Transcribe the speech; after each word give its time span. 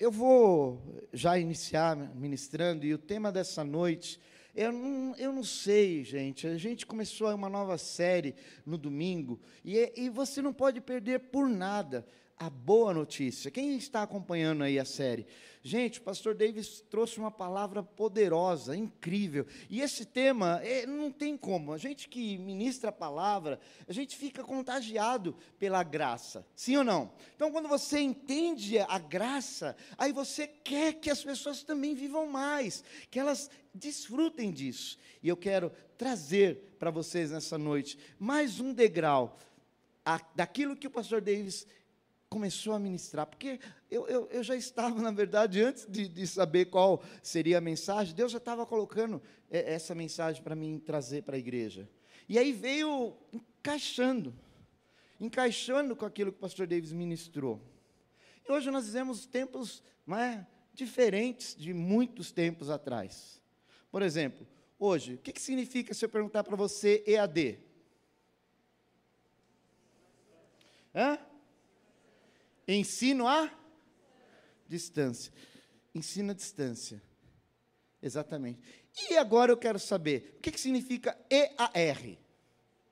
eu 0.00 0.10
vou 0.10 0.80
já 1.12 1.38
iniciar 1.38 1.94
ministrando, 1.94 2.86
e 2.86 2.94
o 2.94 2.98
tema 2.98 3.30
dessa 3.30 3.62
noite, 3.62 4.18
eu 4.56 4.72
não, 4.72 5.14
eu 5.16 5.30
não 5.30 5.44
sei, 5.44 6.02
gente, 6.02 6.46
a 6.46 6.56
gente 6.56 6.86
começou 6.86 7.32
uma 7.34 7.50
nova 7.50 7.76
série 7.76 8.34
no 8.64 8.78
domingo, 8.78 9.38
e, 9.62 9.92
e 9.94 10.08
você 10.08 10.40
não 10.40 10.54
pode 10.54 10.80
perder 10.80 11.20
por 11.20 11.46
nada 11.46 12.06
a 12.40 12.48
boa 12.48 12.94
notícia. 12.94 13.50
Quem 13.50 13.76
está 13.76 14.02
acompanhando 14.02 14.64
aí 14.64 14.78
a 14.78 14.84
série? 14.86 15.26
Gente, 15.62 15.98
o 15.98 16.02
pastor 16.02 16.34
Davis 16.34 16.82
trouxe 16.88 17.18
uma 17.18 17.30
palavra 17.30 17.82
poderosa, 17.82 18.74
incrível. 18.74 19.46
E 19.68 19.82
esse 19.82 20.06
tema, 20.06 20.58
é, 20.64 20.86
não 20.86 21.12
tem 21.12 21.36
como. 21.36 21.70
A 21.70 21.76
gente 21.76 22.08
que 22.08 22.38
ministra 22.38 22.88
a 22.88 22.92
palavra, 22.92 23.60
a 23.86 23.92
gente 23.92 24.16
fica 24.16 24.42
contagiado 24.42 25.36
pela 25.58 25.82
graça. 25.82 26.46
Sim 26.56 26.78
ou 26.78 26.84
não? 26.84 27.12
Então, 27.36 27.52
quando 27.52 27.68
você 27.68 28.00
entende 28.00 28.78
a 28.78 28.98
graça, 28.98 29.76
aí 29.98 30.10
você 30.10 30.46
quer 30.46 30.94
que 30.94 31.10
as 31.10 31.22
pessoas 31.22 31.62
também 31.62 31.94
vivam 31.94 32.26
mais, 32.26 32.82
que 33.10 33.20
elas 33.20 33.50
desfrutem 33.74 34.50
disso. 34.50 34.98
E 35.22 35.28
eu 35.28 35.36
quero 35.36 35.70
trazer 35.98 36.74
para 36.78 36.90
vocês 36.90 37.32
nessa 37.32 37.58
noite 37.58 37.98
mais 38.18 38.60
um 38.60 38.72
degrau 38.72 39.38
a, 40.04 40.20
daquilo 40.34 40.76
que 40.76 40.86
o 40.86 40.90
pastor 40.90 41.20
Davis 41.20 41.66
começou 42.30 42.72
a 42.74 42.78
ministrar, 42.78 43.26
porque 43.26 43.58
eu, 43.90 44.06
eu, 44.06 44.28
eu 44.30 44.42
já 44.44 44.54
estava, 44.54 44.94
na 45.02 45.10
verdade, 45.10 45.60
antes 45.60 45.84
de, 45.86 46.08
de, 46.08 46.26
saber 46.28 46.66
qual 46.66 47.02
seria 47.22 47.58
a 47.58 47.60
mensagem, 47.60 48.14
Deus 48.14 48.30
já 48.30 48.38
estava 48.38 48.64
colocando 48.64 49.20
é, 49.50 49.74
essa 49.74 49.96
mensagem 49.96 50.40
para 50.40 50.54
mim 50.54 50.78
trazer 50.78 51.24
para 51.24 51.34
a 51.34 51.38
igreja. 51.38 51.90
E 52.28 52.38
aí 52.38 52.52
veio 52.52 53.16
encaixando, 53.32 54.32
encaixando 55.20 55.96
com 55.96 56.06
aquilo 56.06 56.30
que 56.30 56.38
o 56.38 56.40
pastor 56.40 56.68
Davis 56.68 56.92
ministrou. 56.92 57.60
E 58.48 58.52
hoje 58.52 58.70
nós 58.70 58.86
vivemos 58.86 59.26
tempos 59.26 59.82
é, 60.08 60.46
diferentes 60.72 61.56
de 61.56 61.74
muitos 61.74 62.30
tempos 62.30 62.70
atrás. 62.70 63.42
Por 63.90 64.02
exemplo, 64.02 64.46
hoje, 64.78 65.14
o 65.14 65.18
que, 65.18 65.32
que 65.32 65.42
significa 65.42 65.92
se 65.92 66.04
eu 66.04 66.08
perguntar 66.08 66.44
para 66.44 66.54
você 66.54 67.02
EAD? 67.04 67.58
Hã? 70.94 71.18
Ensino 72.74 73.26
a 73.26 73.50
distância. 74.68 75.32
Ensino 75.94 76.30
a 76.30 76.34
distância. 76.34 77.02
Exatamente. 78.02 78.60
E 79.10 79.16
agora 79.16 79.52
eu 79.52 79.56
quero 79.56 79.78
saber, 79.78 80.34
o 80.36 80.40
que, 80.40 80.52
que 80.52 80.60
significa 80.60 81.18
EAR? 81.28 82.18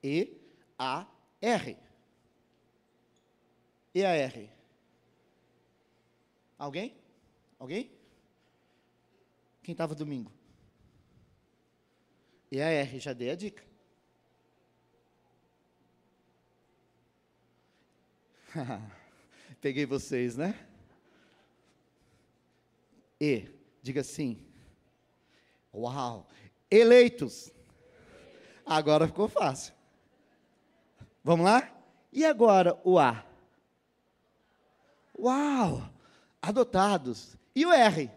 E-A-R. 0.03 1.79
EAR. 3.95 4.51
Alguém? 6.59 6.97
Alguém? 7.59 7.91
Quem 9.63 9.73
estava 9.73 9.95
domingo? 9.95 10.33
EAR, 12.51 12.99
já 12.99 13.13
dei 13.13 13.31
a 13.31 13.37
dica. 13.37 13.63
Peguei 19.61 19.85
vocês, 19.85 20.37
né? 20.37 20.55
E, 23.21 23.49
diga 23.83 24.03
assim. 24.03 24.39
Uau! 25.75 26.27
Eleitos. 26.71 27.53
Agora 28.65 29.07
ficou 29.07 29.29
fácil. 29.29 29.75
Vamos 31.25 31.45
lá? 31.45 31.69
E 32.13 32.25
agora 32.25 32.79
o 32.85 32.99
A? 32.99 33.25
Uau! 35.19 35.91
Adotados. 36.41 37.37
E 37.55 37.67
o 37.67 37.73
R? 37.73 38.11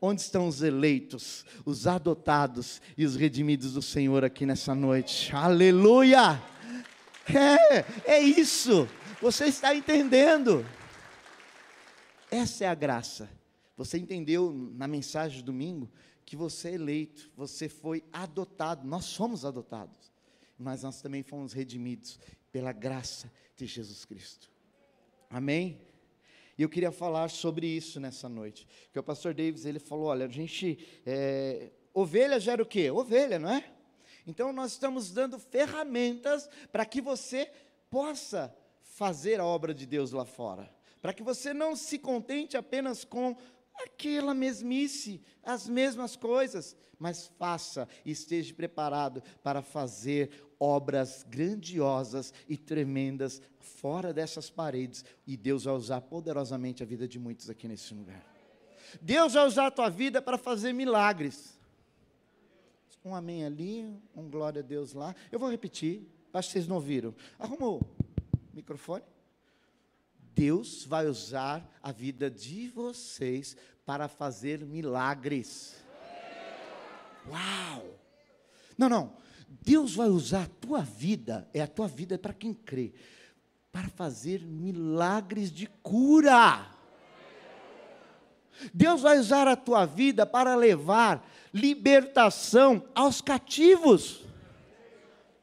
Onde 0.00 0.20
estão 0.20 0.48
os 0.48 0.60
eleitos, 0.60 1.46
os 1.64 1.86
adotados 1.86 2.82
e 2.98 3.06
os 3.06 3.14
redimidos 3.16 3.74
do 3.74 3.80
Senhor 3.80 4.24
aqui 4.24 4.44
nessa 4.44 4.74
noite? 4.74 5.34
Aleluia! 5.34 6.42
É, 7.26 8.12
é 8.16 8.20
isso. 8.20 8.88
Você 9.24 9.46
está 9.46 9.74
entendendo? 9.74 10.66
Essa 12.30 12.66
é 12.66 12.68
a 12.68 12.74
graça. 12.74 13.26
Você 13.74 13.96
entendeu 13.96 14.52
na 14.74 14.86
mensagem 14.86 15.38
de 15.38 15.42
domingo 15.42 15.90
que 16.26 16.36
você 16.36 16.68
é 16.68 16.74
eleito, 16.74 17.30
você 17.34 17.66
foi 17.66 18.04
adotado, 18.12 18.86
nós 18.86 19.06
somos 19.06 19.46
adotados, 19.46 20.12
mas 20.58 20.82
nós 20.82 21.00
também 21.00 21.22
fomos 21.22 21.54
redimidos 21.54 22.20
pela 22.52 22.70
graça 22.70 23.32
de 23.56 23.64
Jesus 23.64 24.04
Cristo. 24.04 24.52
Amém? 25.30 25.80
E 26.58 26.62
eu 26.62 26.68
queria 26.68 26.92
falar 26.92 27.30
sobre 27.30 27.66
isso 27.66 27.98
nessa 27.98 28.28
noite. 28.28 28.68
Que 28.92 28.98
o 28.98 29.02
pastor 29.02 29.32
Davis 29.32 29.64
ele 29.64 29.78
falou: 29.78 30.08
olha, 30.08 30.26
a 30.26 30.28
gente. 30.28 30.78
É, 31.06 31.70
ovelha 31.94 32.38
gera 32.38 32.62
o 32.62 32.66
quê? 32.66 32.90
Ovelha, 32.90 33.38
não 33.38 33.48
é? 33.48 33.72
Então 34.26 34.52
nós 34.52 34.72
estamos 34.72 35.10
dando 35.10 35.38
ferramentas 35.38 36.46
para 36.70 36.84
que 36.84 37.00
você 37.00 37.50
possa 37.88 38.54
fazer 38.94 39.40
a 39.40 39.44
obra 39.44 39.74
de 39.74 39.86
Deus 39.86 40.12
lá 40.12 40.24
fora. 40.24 40.70
Para 41.02 41.12
que 41.12 41.22
você 41.22 41.52
não 41.52 41.74
se 41.74 41.98
contente 41.98 42.56
apenas 42.56 43.04
com 43.04 43.36
aquela 43.82 44.32
mesmice, 44.32 45.20
as 45.42 45.68
mesmas 45.68 46.14
coisas, 46.14 46.76
mas 46.96 47.26
faça 47.36 47.88
e 48.04 48.12
esteja 48.12 48.54
preparado 48.54 49.20
para 49.42 49.62
fazer 49.62 50.30
obras 50.60 51.26
grandiosas 51.28 52.32
e 52.48 52.56
tremendas 52.56 53.42
fora 53.58 54.12
dessas 54.14 54.48
paredes, 54.48 55.04
e 55.26 55.36
Deus 55.36 55.64
vai 55.64 55.74
usar 55.74 56.00
poderosamente 56.00 56.82
a 56.82 56.86
vida 56.86 57.08
de 57.08 57.18
muitos 57.18 57.50
aqui 57.50 57.66
nesse 57.66 57.92
lugar. 57.92 58.24
Deus 59.02 59.34
vai 59.34 59.44
usar 59.44 59.66
a 59.66 59.70
tua 59.72 59.90
vida 59.90 60.22
para 60.22 60.38
fazer 60.38 60.72
milagres. 60.72 61.58
Um 63.04 63.14
amém 63.14 63.44
ali, 63.44 63.84
um 64.14 64.30
glória 64.30 64.60
a 64.60 64.64
Deus 64.64 64.94
lá. 64.94 65.14
Eu 65.32 65.38
vou 65.38 65.50
repetir, 65.50 66.08
acho 66.32 66.48
que 66.48 66.52
vocês 66.52 66.68
não 66.68 66.76
ouviram. 66.76 67.12
Arrumou 67.38 67.82
microfone. 68.54 69.04
Deus 70.34 70.84
vai 70.84 71.06
usar 71.06 71.64
a 71.82 71.92
vida 71.92 72.30
de 72.30 72.68
vocês 72.68 73.56
para 73.86 74.08
fazer 74.08 74.64
milagres. 74.64 75.76
Uau! 77.28 77.98
Não, 78.76 78.88
não. 78.88 79.16
Deus 79.62 79.94
vai 79.94 80.08
usar 80.08 80.44
a 80.44 80.48
tua 80.60 80.80
vida, 80.80 81.48
é 81.54 81.60
a 81.60 81.66
tua 81.66 81.86
vida 81.86 82.18
para 82.18 82.34
quem 82.34 82.52
crê, 82.52 82.92
para 83.70 83.88
fazer 83.88 84.40
milagres 84.40 85.50
de 85.50 85.66
cura. 85.66 86.70
Deus 88.72 89.02
vai 89.02 89.18
usar 89.18 89.48
a 89.48 89.56
tua 89.56 89.84
vida 89.84 90.26
para 90.26 90.54
levar 90.54 91.28
libertação 91.52 92.84
aos 92.94 93.20
cativos. 93.20 94.24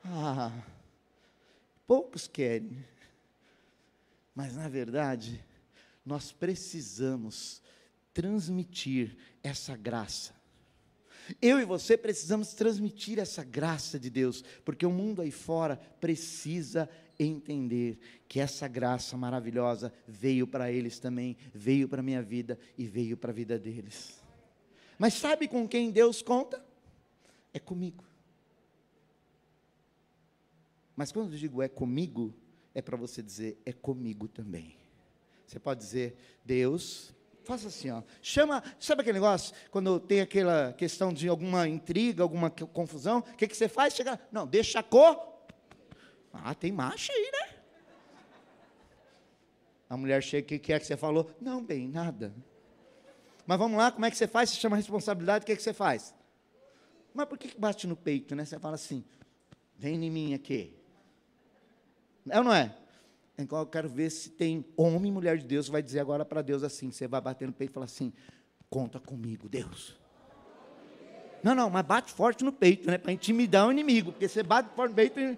Ah, 0.03 0.51
poucos 1.85 2.27
querem. 2.27 2.85
Mas, 4.33 4.55
na 4.55 4.67
verdade, 4.67 5.43
nós 6.05 6.31
precisamos 6.31 7.61
transmitir 8.13 9.17
essa 9.43 9.75
graça. 9.75 10.33
Eu 11.41 11.59
e 11.59 11.65
você 11.65 11.97
precisamos 11.97 12.53
transmitir 12.53 13.19
essa 13.19 13.43
graça 13.43 13.99
de 13.99 14.09
Deus, 14.09 14.43
porque 14.65 14.85
o 14.85 14.91
mundo 14.91 15.21
aí 15.21 15.31
fora 15.31 15.77
precisa 15.99 16.89
entender 17.19 17.99
que 18.27 18.39
essa 18.39 18.67
graça 18.67 19.15
maravilhosa 19.15 19.93
veio 20.07 20.47
para 20.47 20.71
eles 20.71 20.99
também, 20.99 21.37
veio 21.53 21.87
para 21.87 21.99
a 21.99 22.03
minha 22.03 22.21
vida 22.21 22.57
e 22.77 22.87
veio 22.87 23.15
para 23.15 23.31
a 23.31 23.33
vida 23.33 23.59
deles. 23.59 24.19
Mas 24.97 25.13
sabe 25.13 25.47
com 25.47 25.67
quem 25.67 25.91
Deus 25.91 26.21
conta? 26.21 26.63
É 27.53 27.59
comigo. 27.59 28.03
Mas 30.95 31.11
quando 31.11 31.31
eu 31.33 31.37
digo 31.37 31.61
é 31.61 31.67
comigo, 31.67 32.33
é 32.73 32.81
para 32.81 32.97
você 32.97 33.21
dizer, 33.21 33.61
é 33.65 33.73
comigo 33.73 34.27
também. 34.27 34.75
Você 35.45 35.59
pode 35.59 35.81
dizer, 35.81 36.15
Deus, 36.45 37.13
faça 37.43 37.67
assim, 37.67 37.89
ó. 37.89 38.01
Chama, 38.21 38.63
sabe 38.79 39.01
aquele 39.01 39.19
negócio? 39.19 39.53
Quando 39.69 39.99
tem 39.99 40.21
aquela 40.21 40.73
questão 40.73 41.11
de 41.11 41.27
alguma 41.27 41.67
intriga, 41.67 42.23
alguma 42.23 42.49
confusão, 42.49 43.19
o 43.19 43.35
que, 43.35 43.47
que 43.47 43.57
você 43.57 43.67
faz? 43.67 43.93
Chega, 43.93 44.19
não, 44.31 44.47
deixa 44.47 44.79
a 44.79 44.83
cor. 44.83 45.31
Ah, 46.31 46.55
tem 46.55 46.71
macho 46.71 47.11
aí, 47.11 47.31
né? 47.31 47.57
A 49.89 49.97
mulher 49.97 50.23
chega, 50.23 50.45
o 50.45 50.47
que, 50.47 50.59
que 50.59 50.71
é 50.71 50.79
que 50.79 50.85
você 50.85 50.95
falou? 50.95 51.29
Não, 51.41 51.61
bem, 51.61 51.89
nada. 51.89 52.33
Mas 53.45 53.57
vamos 53.57 53.77
lá, 53.77 53.91
como 53.91 54.05
é 54.05 54.11
que 54.11 54.15
você 54.15 54.27
faz? 54.27 54.49
Você 54.49 54.55
chama 54.55 54.77
a 54.77 54.79
responsabilidade, 54.79 55.43
o 55.43 55.45
que, 55.45 55.55
que 55.55 55.61
você 55.61 55.73
faz? 55.73 56.15
Mas 57.13 57.27
por 57.27 57.37
que, 57.37 57.49
que 57.49 57.59
bate 57.59 57.85
no 57.87 57.97
peito, 57.97 58.33
né? 58.33 58.45
Você 58.45 58.57
fala 58.57 58.75
assim, 58.75 59.03
vem 59.77 60.01
em 60.05 60.09
mim 60.09 60.33
aqui. 60.33 60.80
É 62.29 62.37
ou 62.37 62.43
não 62.43 62.53
é? 62.53 62.75
Então 63.37 63.57
eu 63.59 63.65
quero 63.65 63.89
ver 63.89 64.09
se 64.09 64.29
tem 64.29 64.65
homem 64.77 65.09
e 65.09 65.11
mulher 65.11 65.37
de 65.37 65.45
Deus 65.45 65.65
que 65.65 65.71
vai 65.71 65.81
dizer 65.81 65.99
agora 65.99 66.23
para 66.23 66.41
Deus 66.41 66.63
assim. 66.63 66.91
Você 66.91 67.07
vai 67.07 67.21
bater 67.21 67.47
no 67.47 67.53
peito 67.53 67.71
e 67.71 67.73
falar 67.73 67.85
assim: 67.85 68.13
conta 68.69 68.99
comigo, 68.99 69.49
Deus. 69.49 69.99
Não, 71.43 71.55
não, 71.55 71.69
mas 71.69 71.85
bate 71.85 72.11
forte 72.11 72.43
no 72.43 72.51
peito, 72.51 72.89
né? 72.89 72.97
Para 72.97 73.11
intimidar 73.11 73.67
o 73.67 73.71
inimigo. 73.71 74.11
Porque 74.11 74.27
você 74.27 74.43
bate 74.43 74.69
forte 74.75 74.91
no 74.91 74.95
peito. 74.95 75.19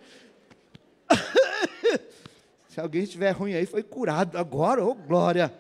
Se 2.68 2.80
alguém 2.80 3.04
estiver 3.04 3.32
ruim 3.32 3.54
aí, 3.54 3.66
foi 3.66 3.84
curado 3.84 4.38
agora, 4.38 4.84
ô 4.84 4.90
oh, 4.90 4.96
glória. 4.96 5.54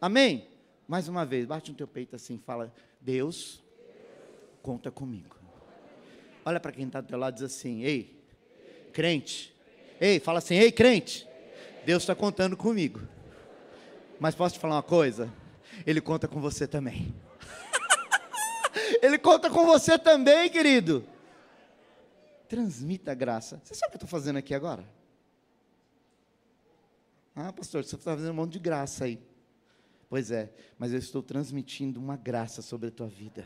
Amém? 0.00 0.46
Mais 0.86 1.08
uma 1.08 1.24
vez, 1.24 1.46
bate 1.46 1.70
no 1.70 1.76
teu 1.76 1.88
peito 1.88 2.14
assim, 2.14 2.38
fala: 2.38 2.72
Deus, 3.00 3.62
conta 4.62 4.90
comigo. 4.90 5.34
Olha 6.44 6.60
para 6.60 6.72
quem 6.72 6.86
está 6.86 7.00
do 7.00 7.08
teu 7.08 7.18
lado 7.18 7.34
e 7.34 7.36
diz 7.36 7.44
assim: 7.44 7.82
Ei, 7.82 8.22
crente. 8.92 9.53
Ei, 10.00 10.18
fala 10.20 10.38
assim: 10.38 10.54
Ei, 10.54 10.72
crente. 10.72 11.26
Deus 11.84 12.02
está 12.02 12.14
contando 12.14 12.56
comigo. 12.56 13.00
Mas 14.18 14.34
posso 14.34 14.54
te 14.54 14.60
falar 14.60 14.76
uma 14.76 14.82
coisa? 14.82 15.30
Ele 15.86 16.00
conta 16.00 16.26
com 16.26 16.40
você 16.40 16.66
também. 16.66 17.14
Ele 19.02 19.18
conta 19.18 19.50
com 19.50 19.66
você 19.66 19.98
também, 19.98 20.48
querido. 20.48 21.04
Transmita 22.48 23.12
a 23.12 23.14
graça. 23.14 23.60
Você 23.62 23.74
sabe 23.74 23.88
o 23.88 23.90
que 23.90 23.96
eu 23.96 24.06
estou 24.06 24.08
fazendo 24.08 24.36
aqui 24.36 24.54
agora? 24.54 24.84
Ah, 27.36 27.52
pastor, 27.52 27.84
você 27.84 27.96
está 27.96 28.12
fazendo 28.12 28.30
um 28.30 28.34
monte 28.34 28.52
de 28.52 28.58
graça 28.60 29.04
aí. 29.04 29.20
Pois 30.08 30.30
é, 30.30 30.48
mas 30.78 30.92
eu 30.92 30.98
estou 30.98 31.22
transmitindo 31.22 31.98
uma 31.98 32.16
graça 32.16 32.62
sobre 32.62 32.88
a 32.88 32.90
tua 32.92 33.08
vida. 33.08 33.44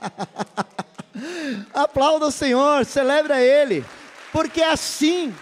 Aplauda 1.74 2.26
o 2.26 2.30
Senhor, 2.30 2.86
celebra 2.86 3.42
Ele, 3.42 3.84
porque 4.32 4.62
é 4.62 4.70
assim 4.72 5.32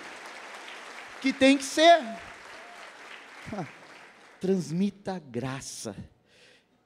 que 1.23 1.33
tem 1.33 1.57
que 1.57 1.65
ser. 1.65 2.01
Transmita 4.41 5.19
graça. 5.19 5.95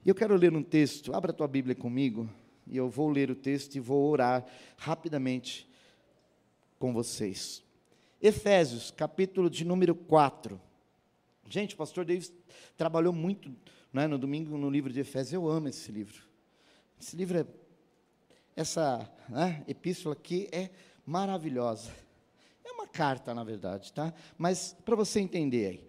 E 0.04 0.08
eu 0.08 0.14
quero 0.14 0.36
ler 0.36 0.52
um 0.52 0.62
texto, 0.62 1.14
abra 1.14 1.30
a 1.30 1.34
tua 1.34 1.48
Bíblia 1.48 1.74
comigo, 1.74 2.28
e 2.66 2.76
eu 2.76 2.90
vou 2.90 3.08
ler 3.08 3.30
o 3.30 3.34
texto 3.34 3.76
e 3.76 3.80
vou 3.80 4.10
orar 4.10 4.44
rapidamente 4.76 5.66
com 6.78 6.92
vocês. 6.92 7.62
Efésios, 8.20 8.90
capítulo 8.90 9.48
de 9.48 9.64
número 9.64 9.94
4. 9.94 10.60
Gente, 11.48 11.74
o 11.74 11.78
pastor 11.78 12.04
Davis 12.04 12.32
trabalhou 12.76 13.12
muito 13.12 13.54
né, 13.92 14.06
no 14.06 14.18
domingo 14.18 14.58
no 14.58 14.68
livro 14.68 14.92
de 14.92 15.00
Efésios. 15.00 15.32
Eu 15.32 15.48
amo 15.48 15.68
esse 15.68 15.90
livro. 15.90 16.22
Esse 17.00 17.16
livro 17.16 17.38
é. 17.38 17.46
Essa 18.56 19.10
né, 19.28 19.64
epístola 19.66 20.14
aqui 20.14 20.48
é 20.52 20.70
maravilhosa. 21.06 21.90
É 22.64 22.72
uma 22.72 22.86
carta, 22.86 23.34
na 23.34 23.44
verdade, 23.44 23.92
tá? 23.92 24.12
Mas 24.38 24.76
para 24.84 24.96
você 24.96 25.20
entender 25.20 25.66
aí. 25.66 25.88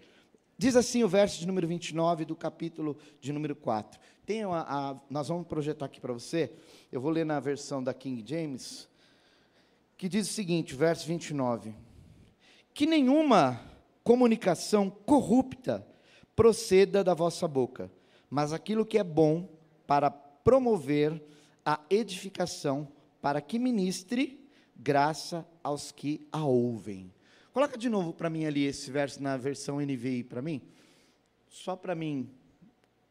Diz 0.58 0.76
assim 0.76 1.04
o 1.04 1.08
verso 1.08 1.40
de 1.40 1.46
número 1.46 1.68
29 1.68 2.24
do 2.24 2.36
capítulo 2.36 2.98
de 3.20 3.34
número 3.34 3.56
4. 3.56 4.00
Tem 4.26 4.44
a, 4.44 4.62
a 4.62 4.96
nós 5.10 5.28
vamos 5.28 5.48
projetar 5.48 5.86
aqui 5.86 6.00
para 6.00 6.14
você. 6.14 6.52
Eu 6.92 7.02
vou 7.02 7.12
ler 7.12 7.26
na 7.26 7.40
versão 7.40 7.84
da 7.84 7.94
King 7.94 8.24
James, 8.26 8.88
que 9.98 10.08
diz 10.08 10.30
o 10.30 10.34
seguinte, 10.34 10.74
verso 10.74 11.06
29. 11.08 11.76
Que 12.74 12.86
nenhuma 12.86 13.60
comunicação 14.04 14.90
corrupta 14.90 15.86
proceda 16.36 17.04
da 17.04 17.14
vossa 17.14 17.48
boca, 17.48 17.92
mas 18.30 18.54
aquilo 18.54 18.86
que 18.86 18.98
é 18.98 19.04
bom 19.04 19.50
para 19.86 20.10
promover 20.12 21.22
a 21.66 21.82
edificação, 21.90 22.88
para 23.22 23.42
que 23.42 23.58
ministre 23.58 24.45
graça 24.76 25.48
aos 25.64 25.92
que 25.92 26.28
a 26.32 26.44
ouvem. 26.44 27.14
Coloca 27.54 27.78
de 27.78 27.90
novo 27.90 28.14
para 28.14 28.30
mim 28.30 28.46
ali 28.46 28.66
esse 28.66 28.92
verso 28.92 29.22
na 29.22 29.38
versão 29.38 29.80
NVI 29.80 30.24
para 30.24 30.42
mim, 30.42 30.62
só 31.50 31.76
para 31.76 31.96
mim 31.96 32.30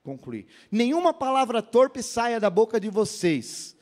concluir. 0.02 0.46
Nenhuma 0.70 1.14
palavra 1.14 1.62
torpe 1.62 2.02
saia 2.02 2.38
da 2.38 2.50
boca 2.50 2.78
de 2.78 2.90
vocês, 2.90 3.74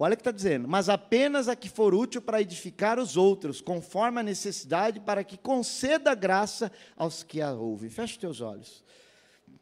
Olha 0.00 0.14
o 0.14 0.16
que 0.16 0.20
está 0.20 0.30
dizendo, 0.30 0.68
mas 0.68 0.88
apenas 0.88 1.48
a 1.48 1.56
que 1.56 1.68
for 1.68 1.92
útil 1.92 2.22
para 2.22 2.40
edificar 2.40 3.00
os 3.00 3.16
outros, 3.16 3.60
conforme 3.60 4.20
a 4.20 4.22
necessidade, 4.22 5.00
para 5.00 5.24
que 5.24 5.36
conceda 5.36 6.14
graça 6.14 6.70
aos 6.96 7.24
que 7.24 7.40
a 7.40 7.52
ouvem. 7.52 7.90
Feche 7.90 8.16
teus 8.16 8.40
olhos. 8.40 8.84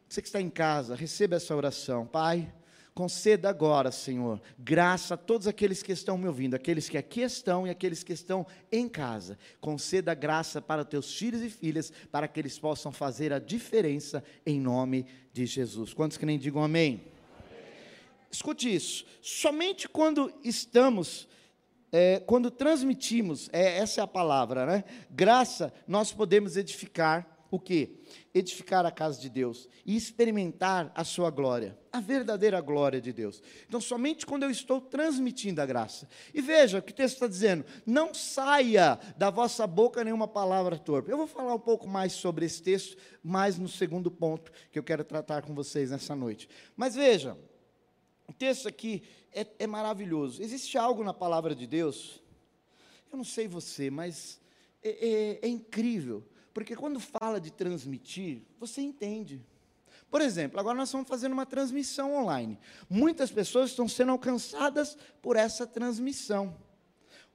Você 0.07 0.21
que 0.21 0.27
está 0.27 0.39
em 0.39 0.49
casa, 0.49 0.93
receba 0.95 1.37
essa 1.37 1.55
oração. 1.55 2.05
Pai, 2.05 2.53
conceda 2.97 3.47
agora, 3.47 3.91
Senhor, 3.91 4.41
graça 4.57 5.13
a 5.13 5.17
todos 5.17 5.45
aqueles 5.45 5.83
que 5.83 5.91
estão 5.91 6.17
me 6.17 6.27
ouvindo, 6.27 6.55
aqueles 6.55 6.89
que 6.89 6.97
aqui 6.97 7.21
estão 7.21 7.67
e 7.67 7.69
aqueles 7.69 8.01
que 8.01 8.11
estão 8.11 8.43
em 8.71 8.89
casa. 8.89 9.37
Conceda 9.61 10.15
graça 10.15 10.59
para 10.59 10.83
teus 10.83 11.15
filhos 11.15 11.43
e 11.43 11.49
filhas, 11.51 11.93
para 12.11 12.27
que 12.27 12.39
eles 12.39 12.57
possam 12.57 12.91
fazer 12.91 13.31
a 13.31 13.37
diferença 13.37 14.23
em 14.43 14.59
nome 14.59 15.05
de 15.31 15.45
Jesus. 15.45 15.93
Quantos 15.93 16.17
que 16.17 16.25
nem 16.25 16.39
digam 16.39 16.63
amém? 16.63 17.03
Escute 18.31 18.73
isso. 18.73 19.05
Somente 19.21 19.87
quando 19.87 20.33
estamos, 20.43 21.27
é, 21.91 22.19
quando 22.21 22.49
transmitimos, 22.49 23.47
é, 23.53 23.77
essa 23.77 24.01
é 24.01 24.03
a 24.03 24.07
palavra, 24.07 24.65
né? 24.65 24.83
Graça, 25.07 25.71
nós 25.87 26.11
podemos 26.11 26.57
edificar 26.57 27.36
o 27.49 27.59
quê? 27.59 27.91
Edificar 28.33 28.85
a 28.85 28.91
casa 28.91 29.19
de 29.19 29.29
Deus 29.29 29.69
e 29.85 29.95
experimentar 29.95 30.91
a 30.93 31.03
sua 31.03 31.29
glória, 31.29 31.77
a 31.91 31.99
verdadeira 31.99 32.59
glória 32.59 32.99
de 32.99 33.13
Deus. 33.13 33.41
Então, 33.67 33.79
somente 33.79 34.25
quando 34.25 34.43
eu 34.43 34.49
estou 34.49 34.81
transmitindo 34.81 35.61
a 35.61 35.65
graça. 35.65 36.07
E 36.33 36.41
veja 36.41 36.79
o 36.79 36.81
que 36.81 36.91
o 36.91 36.95
texto 36.95 37.15
está 37.15 37.27
dizendo: 37.27 37.65
não 37.85 38.13
saia 38.13 38.99
da 39.17 39.29
vossa 39.29 39.65
boca 39.65 40.03
nenhuma 40.03 40.27
palavra 40.27 40.77
torpe. 40.77 41.09
Eu 41.09 41.17
vou 41.17 41.27
falar 41.27 41.53
um 41.53 41.59
pouco 41.59 41.87
mais 41.87 42.13
sobre 42.13 42.45
esse 42.45 42.61
texto, 42.61 42.97
mais 43.23 43.57
no 43.57 43.69
segundo 43.69 44.11
ponto 44.11 44.51
que 44.71 44.77
eu 44.77 44.83
quero 44.83 45.03
tratar 45.03 45.41
com 45.41 45.55
vocês 45.55 45.91
nessa 45.91 46.15
noite. 46.15 46.49
Mas 46.75 46.95
veja, 46.95 47.37
o 48.27 48.33
texto 48.33 48.67
aqui 48.67 49.03
é, 49.31 49.47
é 49.59 49.67
maravilhoso. 49.67 50.41
Existe 50.41 50.77
algo 50.77 51.03
na 51.03 51.13
palavra 51.13 51.55
de 51.55 51.65
Deus, 51.65 52.21
eu 53.11 53.17
não 53.17 53.23
sei 53.23 53.47
você, 53.47 53.89
mas 53.89 54.39
é, 54.83 54.89
é, 54.89 55.39
é 55.43 55.47
incrível, 55.47 56.23
porque 56.57 56.75
quando 56.75 56.99
fala 56.99 57.39
de 57.39 57.51
transmitir, 57.51 58.41
você 58.59 58.81
entende. 58.81 59.45
Por 60.09 60.21
exemplo, 60.21 60.59
agora 60.59 60.75
nós 60.75 60.89
estamos 60.89 61.07
fazendo 61.07 61.33
uma 61.33 61.45
transmissão 61.45 62.15
online. 62.15 62.57
Muitas 62.89 63.29
pessoas 63.29 63.69
estão 63.69 63.87
sendo 63.87 64.11
alcançadas 64.11 64.97
por 65.21 65.35
essa 65.35 65.67
transmissão. 65.67 66.57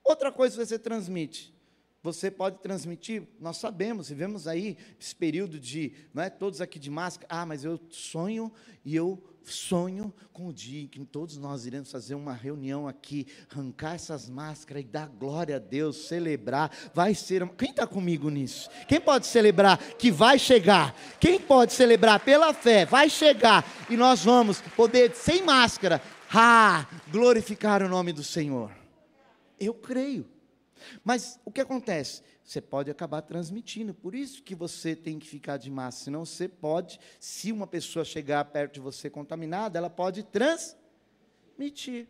Outra 0.03 0.33
coisa 0.33 0.57
que 0.57 0.67
você 0.67 0.77
transmite, 0.77 1.55
você 2.03 2.33
pode 2.33 2.59
transmitir, 2.59 3.29
nós 3.39 3.59
sabemos, 3.59 4.09
vivemos 4.09 4.49
aí 4.49 4.77
esse 5.01 5.15
período 5.15 5.61
de, 5.61 5.93
não 6.13 6.21
é, 6.21 6.29
todos 6.29 6.61
aqui 6.61 6.81
de 6.81 6.91
máscara, 6.91 7.29
ah, 7.31 7.47
mas 7.47 7.63
eu 7.65 7.79
sonho 7.91 8.53
e 8.85 8.97
eu 8.97 9.23
sonho 9.45 10.13
com 10.33 10.49
o 10.49 10.53
dia 10.53 10.83
em 10.83 10.87
que 10.87 11.05
todos 11.05 11.37
nós 11.37 11.67
iremos 11.67 11.91
fazer 11.91 12.15
uma 12.15 12.33
reunião 12.33 12.89
aqui, 12.89 13.27
arrancar 13.51 13.95
essas 13.95 14.29
máscaras 14.29 14.83
e 14.83 14.87
dar 14.87 15.09
glória 15.09 15.57
a 15.57 15.59
Deus, 15.59 16.09
celebrar. 16.09 16.71
Vai 16.95 17.15
ser. 17.15 17.47
Quem 17.51 17.71
está 17.71 17.87
comigo 17.87 18.31
nisso? 18.31 18.71
Quem 18.89 19.01
pode 19.01 19.27
celebrar 19.27 19.79
que 19.79 20.11
vai 20.11 20.39
chegar? 20.39 20.95
Quem 21.21 21.39
pode 21.41 21.73
celebrar 21.73 22.21
pela 22.21 22.55
fé? 22.55 22.85
Vai 22.85 23.11
chegar 23.11 23.65
e 23.91 23.97
nós 23.97 24.25
vamos 24.25 24.61
poder, 24.77 25.15
sem 25.15 25.43
máscara, 25.43 26.01
ah, 26.33 26.87
glorificar 27.11 27.83
o 27.83 27.89
nome 27.89 28.13
do 28.13 28.25
Senhor. 28.25 28.71
Eu 29.61 29.75
creio. 29.75 30.32
Mas 31.05 31.41
o 31.45 31.51
que 31.51 31.61
acontece? 31.61 32.23
você 32.45 32.61
pode 32.61 32.91
acabar 32.91 33.23
transmitindo. 33.23 33.95
Por 33.95 34.15
isso 34.15 34.43
que 34.43 34.55
você 34.55 34.97
tem 34.97 35.19
que 35.19 35.27
ficar 35.27 35.57
de 35.57 35.71
máscara, 35.71 36.05
senão 36.05 36.25
você 36.25 36.49
pode, 36.49 36.99
se 37.21 37.53
uma 37.53 37.67
pessoa 37.67 38.05
chegar 38.05 38.45
perto 38.47 38.75
de 38.75 38.81
você 38.81 39.09
contaminada, 39.09 39.79
ela 39.79 39.91
pode 39.91 40.23
transmitir. 40.25 42.09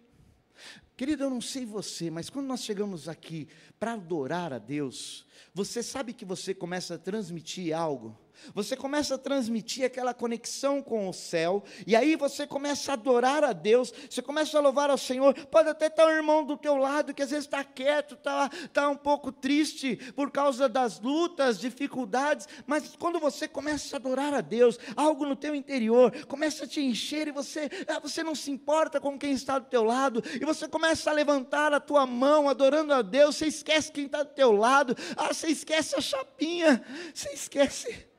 Querido, 0.97 1.25
eu 1.25 1.31
não 1.31 1.41
sei 1.41 1.65
você, 1.65 2.11
mas 2.11 2.31
quando 2.31 2.47
nós 2.47 2.63
chegamos 2.63 3.09
aqui 3.09 3.49
para 3.79 3.95
adorar 3.95 4.53
a 4.53 4.59
Deus, 4.59 5.27
você 5.53 5.83
sabe 5.83 6.13
que 6.13 6.25
você 6.25 6.55
começa 6.55 6.95
a 6.95 6.99
transmitir 6.99 7.77
algo 7.77 8.19
você 8.55 8.77
começa 8.77 9.15
a 9.15 9.19
transmitir 9.19 9.85
aquela 9.85 10.13
conexão 10.13 10.83
com 10.83 11.09
o 11.09 11.13
céu, 11.13 11.63
e 11.87 11.95
aí 11.95 12.17
você 12.17 12.47
começa 12.47 12.91
a 12.91 12.95
adorar 12.95 13.45
a 13.45 13.53
Deus, 13.53 13.93
você 14.09 14.21
começa 14.21 14.59
a 14.59 14.61
louvar 14.61 14.91
ao 14.91 14.99
Senhor. 14.99 15.35
Pode 15.47 15.69
até 15.69 15.87
estar 15.87 16.07
um 16.07 16.11
irmão 16.11 16.45
do 16.45 16.57
teu 16.57 16.77
lado 16.77 17.15
que 17.15 17.23
às 17.23 17.31
vezes 17.31 17.45
está 17.45 17.63
quieto, 17.65 18.15
está, 18.15 18.51
está 18.65 18.89
um 18.89 18.97
pouco 18.97 19.31
triste 19.31 19.97
por 20.15 20.31
causa 20.31 20.69
das 20.69 21.01
lutas, 21.01 21.59
dificuldades, 21.59 22.49
mas 22.67 22.97
quando 22.97 23.19
você 23.19 23.47
começa 23.47 23.97
a 23.97 23.99
adorar 23.99 24.35
a 24.35 24.41
Deus, 24.41 24.79
algo 24.97 25.25
no 25.25 25.37
teu 25.37 25.55
interior 25.55 26.13
começa 26.27 26.65
a 26.65 26.69
te 26.69 26.81
encher 26.81 27.29
e 27.29 27.33
você, 27.33 27.71
ah, 27.89 27.99
você 27.99 28.23
não 28.23 28.35
se 28.35 28.51
importa 28.51 29.01
com 29.01 29.19
quem 29.19 29.33
está 29.33 29.59
do 29.59 29.67
teu 29.67 29.83
lado, 29.83 30.23
e 30.41 30.45
você 30.45 30.69
começa 30.69 31.11
a 31.11 31.13
levantar 31.13 31.73
a 31.73 31.81
tua 31.81 32.07
mão 32.07 32.49
adorando 32.49 32.93
a 32.93 33.03
Deus, 33.03 33.37
você 33.37 33.47
esquece 33.47 33.93
quem 33.93 34.07
está 34.07 34.23
do 34.23 34.31
teu 34.31 34.53
lado, 34.53 34.97
ah, 35.17 35.33
você 35.33 35.49
esquece 35.49 35.97
a 35.97 36.01
chapinha, 36.01 36.85
você 37.15 37.31
esquece 37.31 38.12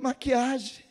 maquiagem, 0.00 0.84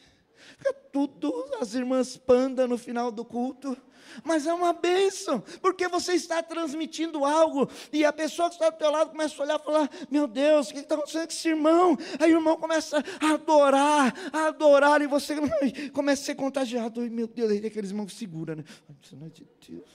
fica 0.57 0.73
tudo, 0.91 1.33
as 1.59 1.73
irmãs 1.73 2.17
panda 2.17 2.67
no 2.67 2.77
final 2.77 3.11
do 3.11 3.25
culto. 3.25 3.77
Mas 4.23 4.45
é 4.45 4.53
uma 4.53 4.73
bênção, 4.73 5.41
porque 5.61 5.87
você 5.87 6.13
está 6.13 6.43
transmitindo 6.43 7.25
algo, 7.25 7.69
e 7.91 8.05
a 8.05 8.13
pessoa 8.13 8.49
que 8.49 8.55
está 8.55 8.69
do 8.69 8.77
teu 8.77 8.91
lado 8.91 9.11
começa 9.11 9.41
a 9.41 9.45
olhar 9.45 9.59
e 9.59 9.63
falar: 9.63 9.89
Meu 10.11 10.27
Deus, 10.27 10.69
o 10.69 10.73
que 10.73 10.79
está 10.79 10.95
acontecendo 10.95 11.23
com 11.23 11.33
esse 11.33 11.49
irmão? 11.49 11.97
Aí 12.19 12.33
o 12.33 12.37
irmão 12.37 12.57
começa 12.57 13.03
a 13.19 13.33
adorar, 13.33 14.13
a 14.31 14.47
adorar, 14.47 15.01
e 15.01 15.07
você 15.07 15.35
começa 15.93 16.21
a 16.21 16.25
ser 16.25 16.35
contagiado. 16.35 17.01
Ai, 17.01 17.09
meu 17.09 17.27
Deus, 17.27 17.51
aí 17.51 17.65
aqueles 17.65 17.89
irmãos 17.89 18.07
que 18.07 18.19
segura, 18.19 18.55
né? 18.55 18.63
Ai, 18.89 18.95
não 19.13 19.27
é 19.27 19.29
de 19.29 19.47
Deus. 19.67 19.89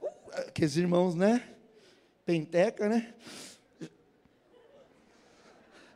Uh, 0.00 0.40
aqueles 0.48 0.76
irmãos, 0.76 1.14
né? 1.14 1.42
Penteca, 2.24 2.88
né? 2.88 3.14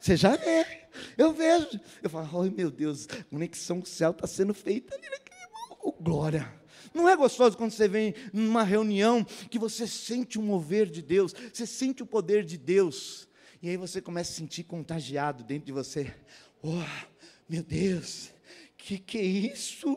Você 0.00 0.16
já 0.16 0.34
vê. 0.34 0.79
Eu 1.20 1.34
vejo. 1.34 1.78
Eu 2.02 2.08
falo, 2.08 2.42
ai 2.42 2.48
meu 2.48 2.70
Deus, 2.70 3.06
conexão 3.28 3.78
com 3.78 3.86
o 3.86 3.86
céu 3.86 4.10
está 4.10 4.26
sendo 4.26 4.54
feita 4.54 4.94
ali 4.94 5.04
naquele 5.04 5.38
oh, 5.82 5.92
glória. 5.92 6.50
Não 6.94 7.06
é 7.06 7.14
gostoso 7.14 7.58
quando 7.58 7.72
você 7.72 7.86
vem 7.86 8.14
numa 8.32 8.64
reunião 8.64 9.22
que 9.50 9.58
você 9.58 9.86
sente 9.86 10.38
o 10.38 10.42
mover 10.42 10.86
de 10.86 11.02
Deus, 11.02 11.34
você 11.52 11.66
sente 11.66 12.02
o 12.02 12.06
poder 12.06 12.42
de 12.42 12.56
Deus. 12.56 13.28
E 13.60 13.68
aí 13.68 13.76
você 13.76 14.00
começa 14.00 14.32
a 14.32 14.34
sentir 14.34 14.64
contagiado 14.64 15.44
dentro 15.44 15.66
de 15.66 15.72
você. 15.72 16.10
Oh, 16.62 16.82
meu 17.46 17.62
Deus, 17.62 18.30
que 18.78 18.98
que 18.98 19.18
é 19.18 19.22
isso? 19.22 19.94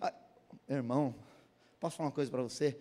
Ah, 0.00 0.14
irmão, 0.66 1.14
posso 1.78 1.98
falar 1.98 2.08
uma 2.08 2.14
coisa 2.14 2.30
para 2.30 2.42
você? 2.42 2.78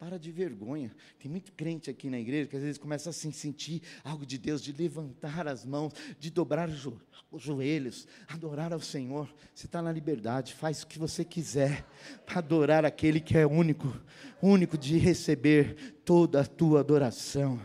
Para 0.00 0.18
de 0.18 0.32
vergonha. 0.32 0.90
Tem 1.18 1.30
muito 1.30 1.52
crente 1.52 1.90
aqui 1.90 2.08
na 2.08 2.18
igreja 2.18 2.48
que 2.48 2.56
às 2.56 2.62
vezes 2.62 2.78
começa 2.78 3.10
a 3.10 3.12
assim, 3.12 3.30
sentir 3.30 3.82
algo 4.02 4.24
de 4.24 4.38
Deus, 4.38 4.62
de 4.62 4.72
levantar 4.72 5.46
as 5.46 5.62
mãos, 5.62 5.92
de 6.18 6.30
dobrar 6.30 6.70
os, 6.70 6.88
os 7.30 7.42
joelhos, 7.42 8.08
adorar 8.26 8.72
ao 8.72 8.80
Senhor. 8.80 9.28
Você 9.54 9.66
está 9.66 9.82
na 9.82 9.92
liberdade, 9.92 10.54
faz 10.54 10.82
o 10.82 10.86
que 10.86 10.98
você 10.98 11.22
quiser 11.22 11.84
para 12.24 12.38
adorar 12.38 12.82
aquele 12.86 13.20
que 13.20 13.36
é 13.36 13.46
único, 13.46 13.94
único 14.40 14.78
de 14.78 14.96
receber 14.96 16.00
toda 16.02 16.40
a 16.40 16.46
tua 16.46 16.80
adoração. 16.80 17.60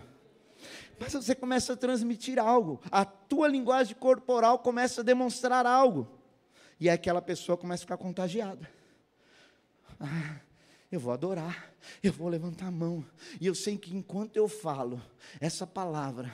Mas 1.00 1.13
você 1.13 1.34
começa 1.36 1.72
a 1.72 1.77
transmitir 1.77 2.38
algo, 2.38 2.82
a 2.92 3.06
tua 3.06 3.48
linguagem 3.48 3.96
corporal 3.96 4.60
começa 4.60 5.00
a 5.00 5.06
demonstrar 5.06 5.65
algo, 5.65 6.06
e 6.82 6.89
aquela 6.89 7.22
pessoa 7.22 7.58
começa 7.58 7.84
a 7.84 7.86
ficar 7.86 7.98
contagiada. 7.98 8.70
Ah, 9.98 10.42
eu 10.95 10.99
vou 10.99 11.13
adorar, 11.13 11.71
eu 12.01 12.11
vou 12.11 12.27
levantar 12.27 12.67
a 12.67 12.71
mão. 12.71 13.05
E 13.39 13.45
eu 13.45 13.53
sei 13.53 13.77
que 13.77 13.95
enquanto 13.95 14.37
eu 14.37 14.47
falo 14.47 15.01
essa 15.39 15.67
palavra, 15.67 16.31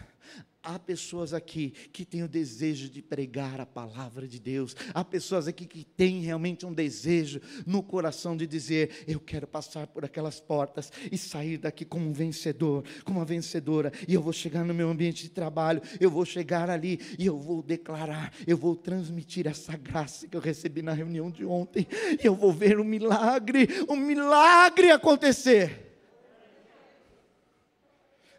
Há 0.63 0.77
pessoas 0.77 1.33
aqui 1.33 1.71
que 1.91 2.05
têm 2.05 2.21
o 2.21 2.27
desejo 2.27 2.87
de 2.87 3.01
pregar 3.01 3.59
a 3.59 3.65
palavra 3.65 4.27
de 4.27 4.39
Deus. 4.39 4.75
Há 4.93 5.03
pessoas 5.03 5.47
aqui 5.47 5.65
que 5.65 5.83
têm 5.83 6.21
realmente 6.21 6.67
um 6.67 6.73
desejo 6.73 7.41
no 7.65 7.81
coração 7.81 8.37
de 8.37 8.45
dizer: 8.45 9.03
Eu 9.07 9.19
quero 9.19 9.47
passar 9.47 9.87
por 9.87 10.05
aquelas 10.05 10.39
portas 10.39 10.91
e 11.11 11.17
sair 11.17 11.57
daqui 11.57 11.83
como 11.83 12.07
um 12.07 12.13
vencedor, 12.13 12.83
como 13.03 13.17
uma 13.17 13.25
vencedora. 13.25 13.91
E 14.07 14.13
eu 14.13 14.21
vou 14.21 14.31
chegar 14.31 14.63
no 14.63 14.71
meu 14.71 14.89
ambiente 14.91 15.23
de 15.23 15.29
trabalho, 15.29 15.81
eu 15.99 16.11
vou 16.11 16.25
chegar 16.25 16.69
ali 16.69 16.99
e 17.17 17.25
eu 17.25 17.39
vou 17.39 17.63
declarar, 17.63 18.31
eu 18.45 18.55
vou 18.55 18.75
transmitir 18.75 19.47
essa 19.47 19.75
graça 19.75 20.27
que 20.27 20.37
eu 20.37 20.41
recebi 20.41 20.83
na 20.83 20.93
reunião 20.93 21.31
de 21.31 21.43
ontem. 21.43 21.87
E 22.21 22.23
eu 22.23 22.35
vou 22.35 22.53
ver 22.53 22.79
um 22.79 22.83
milagre, 22.83 23.67
um 23.89 23.95
milagre 23.95 24.91
acontecer. 24.91 25.90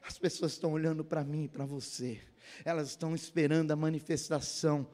As 0.02 0.18
pessoas 0.18 0.52
estão 0.52 0.72
olhando 0.72 1.04
para 1.04 1.24
mim 1.24 1.44
e 1.44 1.48
para 1.48 1.64
você. 1.64 2.20
Elas 2.64 2.88
estão 2.88 3.14
esperando 3.14 3.70
a 3.70 3.76
manifestação 3.76 4.86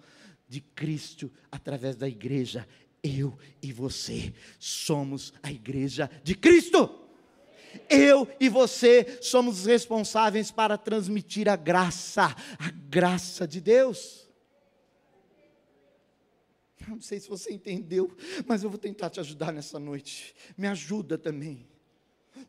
de 0.46 0.60
Cristo 0.60 1.30
através 1.50 1.96
da 1.96 2.08
igreja. 2.08 2.68
Eu 3.02 3.38
e 3.62 3.72
você 3.72 4.34
somos 4.58 5.32
a 5.42 5.50
igreja 5.50 6.10
de 6.22 6.34
Cristo. 6.34 7.06
Eu 7.88 8.28
e 8.40 8.48
você 8.48 9.18
somos 9.22 9.66
responsáveis 9.66 10.50
para 10.50 10.76
transmitir 10.76 11.48
a 11.48 11.56
graça, 11.56 12.34
a 12.58 12.70
graça 12.70 13.46
de 13.46 13.60
Deus. 13.60 14.28
não 16.88 17.00
sei 17.00 17.20
se 17.20 17.28
você 17.28 17.52
entendeu, 17.52 18.14
mas 18.46 18.62
eu 18.62 18.70
vou 18.70 18.78
tentar 18.78 19.10
te 19.10 19.20
ajudar 19.20 19.52
nessa 19.52 19.78
noite. 19.78 20.34
Me 20.56 20.66
ajuda 20.66 21.18
também. 21.18 21.66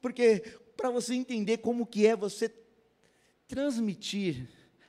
Porque 0.02 0.44
para 0.80 0.90
você 0.90 1.14
entender 1.14 1.58
como 1.58 1.86
que 1.86 2.08
é 2.08 2.16
você 2.16 2.50
transmitir 3.50 4.48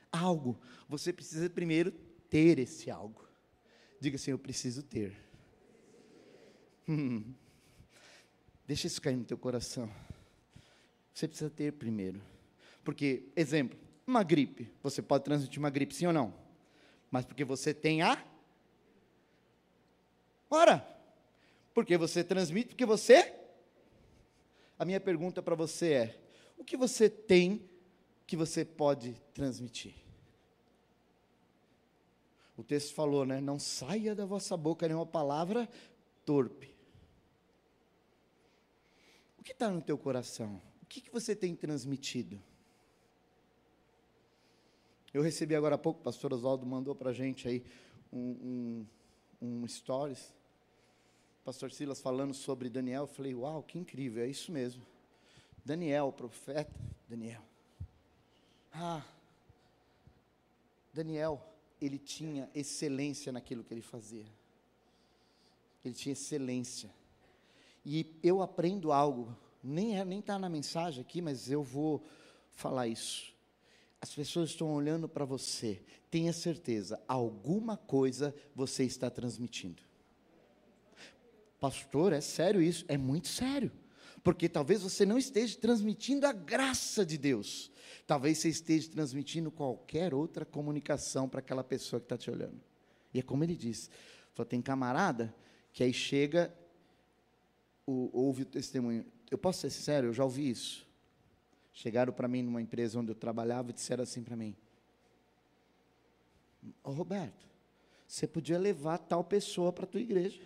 algo, 0.09 0.57
você 0.87 1.11
precisa 1.11 1.49
primeiro 1.49 1.91
ter 2.29 2.59
esse 2.59 2.89
algo. 2.89 3.27
Diga 3.99 4.15
assim: 4.15 4.31
Eu 4.31 4.39
preciso 4.39 4.81
ter. 4.83 5.13
Hum. 6.87 7.33
Deixa 8.65 8.87
isso 8.87 9.01
cair 9.01 9.17
no 9.17 9.25
teu 9.25 9.37
coração. 9.37 9.91
Você 11.13 11.27
precisa 11.27 11.49
ter 11.49 11.73
primeiro. 11.73 12.21
Porque, 12.85 13.25
exemplo, 13.35 13.77
uma 14.07 14.23
gripe. 14.23 14.71
Você 14.81 15.01
pode 15.01 15.25
transmitir 15.25 15.59
uma 15.59 15.69
gripe, 15.69 15.93
sim 15.93 16.07
ou 16.07 16.13
não? 16.13 16.33
Mas 17.11 17.25
porque 17.25 17.43
você 17.43 17.73
tem 17.73 18.01
a. 18.01 18.25
Ora! 20.49 20.87
Porque 21.73 21.97
você 21.97 22.23
transmite, 22.23 22.69
porque 22.69 22.85
você 22.85 23.40
a 24.81 24.85
minha 24.85 24.99
pergunta 24.99 25.43
para 25.43 25.53
você 25.53 25.93
é: 25.93 26.21
o 26.57 26.63
que 26.63 26.75
você 26.75 27.07
tem 27.07 27.69
que 28.25 28.35
você 28.35 28.65
pode 28.65 29.13
transmitir? 29.31 29.93
O 32.57 32.63
texto 32.63 32.95
falou, 32.95 33.23
né? 33.23 33.39
Não 33.39 33.59
saia 33.59 34.15
da 34.15 34.25
vossa 34.25 34.57
boca 34.57 34.87
nenhuma 34.87 35.05
palavra 35.05 35.69
torpe. 36.25 36.75
O 39.37 39.43
que 39.43 39.51
está 39.51 39.69
no 39.69 39.83
teu 39.83 39.99
coração? 39.99 40.59
O 40.81 40.87
que, 40.87 40.99
que 40.99 41.11
você 41.11 41.35
tem 41.35 41.55
transmitido? 41.55 42.41
Eu 45.13 45.21
recebi 45.21 45.55
agora 45.55 45.75
há 45.75 45.77
pouco, 45.77 45.99
o 45.99 46.03
pastor 46.03 46.33
Oswaldo 46.33 46.65
mandou 46.65 46.95
para 46.95 47.11
a 47.11 47.13
gente 47.13 47.47
aí 47.47 47.63
um, 48.11 48.87
um, 49.39 49.59
um 49.61 49.67
stories 49.67 50.33
pastor 51.43 51.71
Silas 51.71 52.01
falando 52.01 52.33
sobre 52.33 52.69
Daniel, 52.69 53.03
eu 53.03 53.07
falei, 53.07 53.33
uau, 53.33 53.63
que 53.63 53.77
incrível, 53.79 54.23
é 54.23 54.27
isso 54.27 54.51
mesmo. 54.51 54.85
Daniel, 55.63 56.11
profeta, 56.11 56.73
Daniel. 57.07 57.41
Ah, 58.73 59.03
Daniel, 60.93 61.41
ele 61.81 61.97
tinha 61.97 62.49
excelência 62.53 63.31
naquilo 63.31 63.63
que 63.63 63.73
ele 63.73 63.81
fazia. 63.81 64.25
Ele 65.83 65.93
tinha 65.93 66.13
excelência. 66.13 66.89
E 67.85 68.05
eu 68.21 68.41
aprendo 68.41 68.91
algo, 68.91 69.35
nem 69.63 69.97
é, 69.97 70.05
nem 70.05 70.19
está 70.19 70.37
na 70.37 70.49
mensagem 70.49 71.01
aqui, 71.01 71.21
mas 71.21 71.49
eu 71.49 71.63
vou 71.63 72.05
falar 72.51 72.87
isso. 72.87 73.33
As 73.99 74.13
pessoas 74.13 74.51
estão 74.51 74.73
olhando 74.73 75.07
para 75.07 75.25
você, 75.25 75.81
tenha 76.09 76.33
certeza, 76.33 77.01
alguma 77.07 77.77
coisa 77.77 78.35
você 78.55 78.83
está 78.83 79.09
transmitindo. 79.09 79.90
Pastor, 81.61 82.11
é 82.11 82.21
sério 82.21 82.59
isso? 82.59 82.83
É 82.87 82.97
muito 82.97 83.27
sério. 83.27 83.71
Porque 84.23 84.49
talvez 84.49 84.81
você 84.81 85.05
não 85.05 85.15
esteja 85.15 85.55
transmitindo 85.59 86.25
a 86.25 86.33
graça 86.33 87.05
de 87.05 87.19
Deus. 87.19 87.71
Talvez 88.07 88.39
você 88.39 88.49
esteja 88.49 88.89
transmitindo 88.89 89.51
qualquer 89.51 90.11
outra 90.11 90.43
comunicação 90.43 91.29
para 91.29 91.39
aquela 91.39 91.63
pessoa 91.63 91.99
que 91.99 92.05
está 92.05 92.17
te 92.17 92.31
olhando. 92.31 92.59
E 93.13 93.19
é 93.19 93.21
como 93.21 93.43
ele 93.43 93.55
disse: 93.55 93.91
tem 94.49 94.59
camarada 94.59 95.35
que 95.71 95.83
aí 95.83 95.93
chega, 95.93 96.51
o, 97.85 98.09
ouve 98.11 98.41
o 98.41 98.45
testemunho. 98.45 99.05
Eu 99.29 99.37
posso 99.37 99.61
ser 99.61 99.69
sincero, 99.69 100.07
eu 100.07 100.13
já 100.13 100.23
ouvi 100.23 100.49
isso. 100.49 100.87
Chegaram 101.71 102.11
para 102.11 102.27
mim 102.27 102.41
numa 102.41 102.61
empresa 102.61 102.99
onde 102.99 103.11
eu 103.11 103.15
trabalhava 103.15 103.69
e 103.69 103.73
disseram 103.73 104.01
assim 104.01 104.23
para 104.23 104.35
mim: 104.35 104.55
Ô 106.83 106.89
Roberto, 106.89 107.47
você 108.07 108.25
podia 108.25 108.57
levar 108.57 108.97
tal 108.97 109.23
pessoa 109.23 109.71
para 109.71 109.83
a 109.83 109.87
tua 109.87 110.01
igreja 110.01 110.41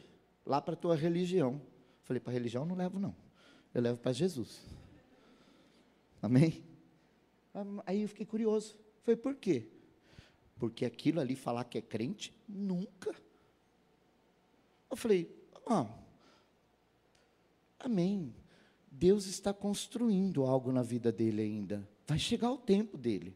lá 0.45 0.61
para 0.61 0.73
a 0.73 0.77
tua 0.77 0.95
religião. 0.95 1.61
Falei, 2.03 2.19
para 2.19 2.31
a 2.31 2.33
religião 2.33 2.65
não 2.65 2.75
levo, 2.75 2.99
não. 2.99 3.15
Eu 3.73 3.81
levo 3.81 3.99
para 3.99 4.13
Jesus. 4.13 4.61
Amém? 6.21 6.63
Aí 7.85 8.01
eu 8.01 8.07
fiquei 8.07 8.25
curioso. 8.25 8.77
Falei, 9.03 9.17
por 9.17 9.35
quê? 9.35 9.67
Porque 10.57 10.85
aquilo 10.85 11.19
ali 11.19 11.35
falar 11.35 11.63
que 11.65 11.77
é 11.77 11.81
crente, 11.81 12.33
nunca. 12.47 13.13
Eu 14.89 14.95
falei, 14.95 15.29
ah, 15.67 15.87
amém. 17.79 18.33
Deus 18.89 19.25
está 19.25 19.53
construindo 19.53 20.45
algo 20.45 20.71
na 20.71 20.81
vida 20.81 21.11
dele 21.11 21.41
ainda. 21.41 21.87
Vai 22.07 22.17
chegar 22.17 22.51
o 22.51 22.57
tempo 22.57 22.97
dele. 22.97 23.35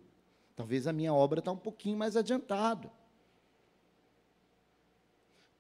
Talvez 0.55 0.87
a 0.87 0.93
minha 0.93 1.13
obra 1.13 1.39
está 1.39 1.51
um 1.51 1.57
pouquinho 1.57 1.97
mais 1.97 2.15
adiantada. 2.15 2.91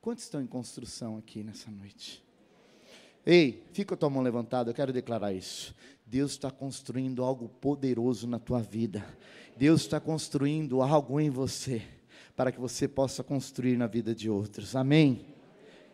Quantos 0.01 0.23
estão 0.23 0.41
em 0.41 0.47
construção 0.47 1.17
aqui 1.17 1.43
nessa 1.43 1.69
noite? 1.69 2.23
Ei, 3.25 3.63
fica 3.73 3.95
a 3.95 3.97
tua 3.97 4.09
mão 4.09 4.23
levantada, 4.23 4.69
eu 4.69 4.73
quero 4.73 4.93
declarar 4.93 5.33
isso. 5.33 5.75
Deus 6.05 6.31
está 6.31 6.49
construindo 6.49 7.23
algo 7.23 7.49
poderoso 7.49 8.25
na 8.27 8.39
tua 8.39 8.61
vida. 8.61 9.05
Deus 9.57 9.81
está 9.81 9.99
construindo 9.99 10.81
algo 10.81 11.19
em 11.19 11.29
você, 11.29 11.81
para 12.35 12.51
que 12.51 12.59
você 12.59 12.87
possa 12.87 13.23
construir 13.23 13.77
na 13.77 13.87
vida 13.87 14.15
de 14.15 14.29
outros. 14.29 14.75
Amém? 14.75 15.25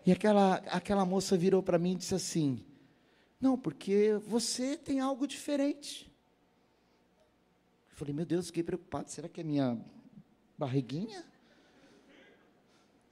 E 0.05 0.11
aquela, 0.11 0.55
aquela 0.67 1.03
moça 1.03 1.35
virou 1.35 1.63
para 1.63 1.79
mim 1.79 1.93
e 1.93 1.95
disse 1.95 2.13
assim: 2.13 2.63
Não, 3.41 3.57
porque 3.57 4.19
você 4.27 4.77
tem 4.77 4.99
algo 4.99 5.27
diferente. 5.27 6.09
Eu 7.89 7.97
falei, 7.97 8.13
meu 8.13 8.25
Deus, 8.25 8.47
fiquei 8.47 8.61
preocupado. 8.61 9.09
Será 9.09 9.27
que 9.27 9.41
é 9.41 9.43
minha 9.43 9.81
barriguinha? 10.57 11.25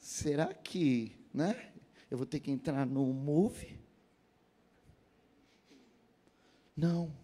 Será 0.03 0.53
que, 0.53 1.15
né? 1.33 1.71
Eu 2.11 2.17
vou 2.17 2.27
ter 2.27 2.41
que 2.41 2.51
entrar 2.51 2.85
no 2.85 3.05
Move? 3.05 3.79
Não. 6.75 7.15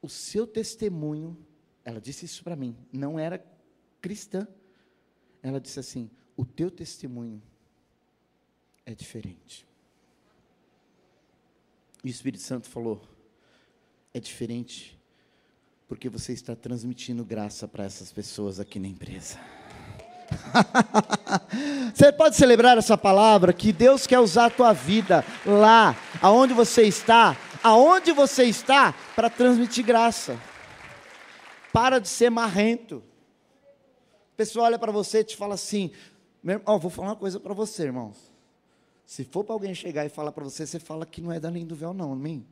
O 0.00 0.08
seu 0.08 0.46
testemunho, 0.46 1.36
ela 1.84 2.00
disse 2.00 2.24
isso 2.24 2.42
para 2.42 2.56
mim, 2.56 2.74
não 2.90 3.18
era 3.18 3.44
cristã. 4.00 4.48
Ela 5.42 5.60
disse 5.60 5.78
assim: 5.78 6.10
o 6.34 6.46
teu 6.46 6.70
testemunho 6.70 7.42
é 8.86 8.94
diferente. 8.94 9.66
E 12.02 12.08
o 12.08 12.10
Espírito 12.10 12.42
Santo 12.42 12.70
falou: 12.70 13.06
é 14.14 14.18
diferente, 14.18 14.98
porque 15.86 16.08
você 16.08 16.32
está 16.32 16.56
transmitindo 16.56 17.22
graça 17.22 17.68
para 17.68 17.84
essas 17.84 18.10
pessoas 18.10 18.58
aqui 18.58 18.78
na 18.78 18.88
empresa. 18.88 19.38
você 21.94 22.12
pode 22.12 22.36
celebrar 22.36 22.78
essa 22.78 22.96
palavra 22.96 23.52
que 23.52 23.72
Deus 23.72 24.06
quer 24.06 24.20
usar 24.20 24.46
a 24.46 24.50
tua 24.50 24.72
vida 24.72 25.24
lá, 25.44 25.96
aonde 26.20 26.54
você 26.54 26.82
está, 26.82 27.36
aonde 27.62 28.12
você 28.12 28.44
está, 28.44 28.94
para 29.14 29.30
transmitir 29.30 29.84
graça. 29.84 30.38
Para 31.72 31.98
de 31.98 32.08
ser 32.08 32.30
marrento. 32.30 33.02
A 34.34 34.36
pessoa 34.36 34.66
olha 34.66 34.78
para 34.78 34.90
você 34.90 35.20
e 35.20 35.24
te 35.24 35.36
fala 35.36 35.54
assim: 35.54 35.90
oh, 36.66 36.78
vou 36.78 36.90
falar 36.90 37.08
uma 37.08 37.16
coisa 37.16 37.38
para 37.38 37.54
você, 37.54 37.84
irmãos. 37.84 38.16
Se 39.06 39.24
for 39.24 39.44
para 39.44 39.54
alguém 39.54 39.74
chegar 39.74 40.06
e 40.06 40.08
falar 40.08 40.32
para 40.32 40.44
você, 40.44 40.66
você 40.66 40.78
fala 40.78 41.04
que 41.04 41.20
não 41.20 41.32
é 41.32 41.40
da 41.40 41.50
linha 41.50 41.66
do 41.66 41.74
véu, 41.74 41.92
não, 41.92 42.12
amém? 42.12 42.46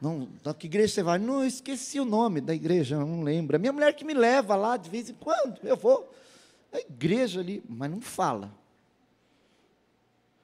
Não, 0.00 0.28
da 0.42 0.52
que 0.52 0.66
igreja 0.66 0.94
você 0.94 1.02
vai? 1.02 1.18
Não, 1.18 1.44
esqueci 1.44 1.98
o 1.98 2.04
nome 2.04 2.40
da 2.40 2.54
igreja, 2.54 2.98
não 2.98 3.22
lembro. 3.22 3.56
A 3.56 3.58
minha 3.58 3.72
mulher 3.72 3.94
que 3.94 4.04
me 4.04 4.12
leva 4.12 4.54
lá 4.54 4.76
de 4.76 4.90
vez 4.90 5.08
em 5.08 5.14
quando, 5.14 5.58
eu 5.64 5.76
vou. 5.76 6.06
A 6.72 6.78
igreja 6.78 7.40
ali, 7.40 7.62
mas 7.68 7.90
não 7.90 8.00
fala. 8.00 8.52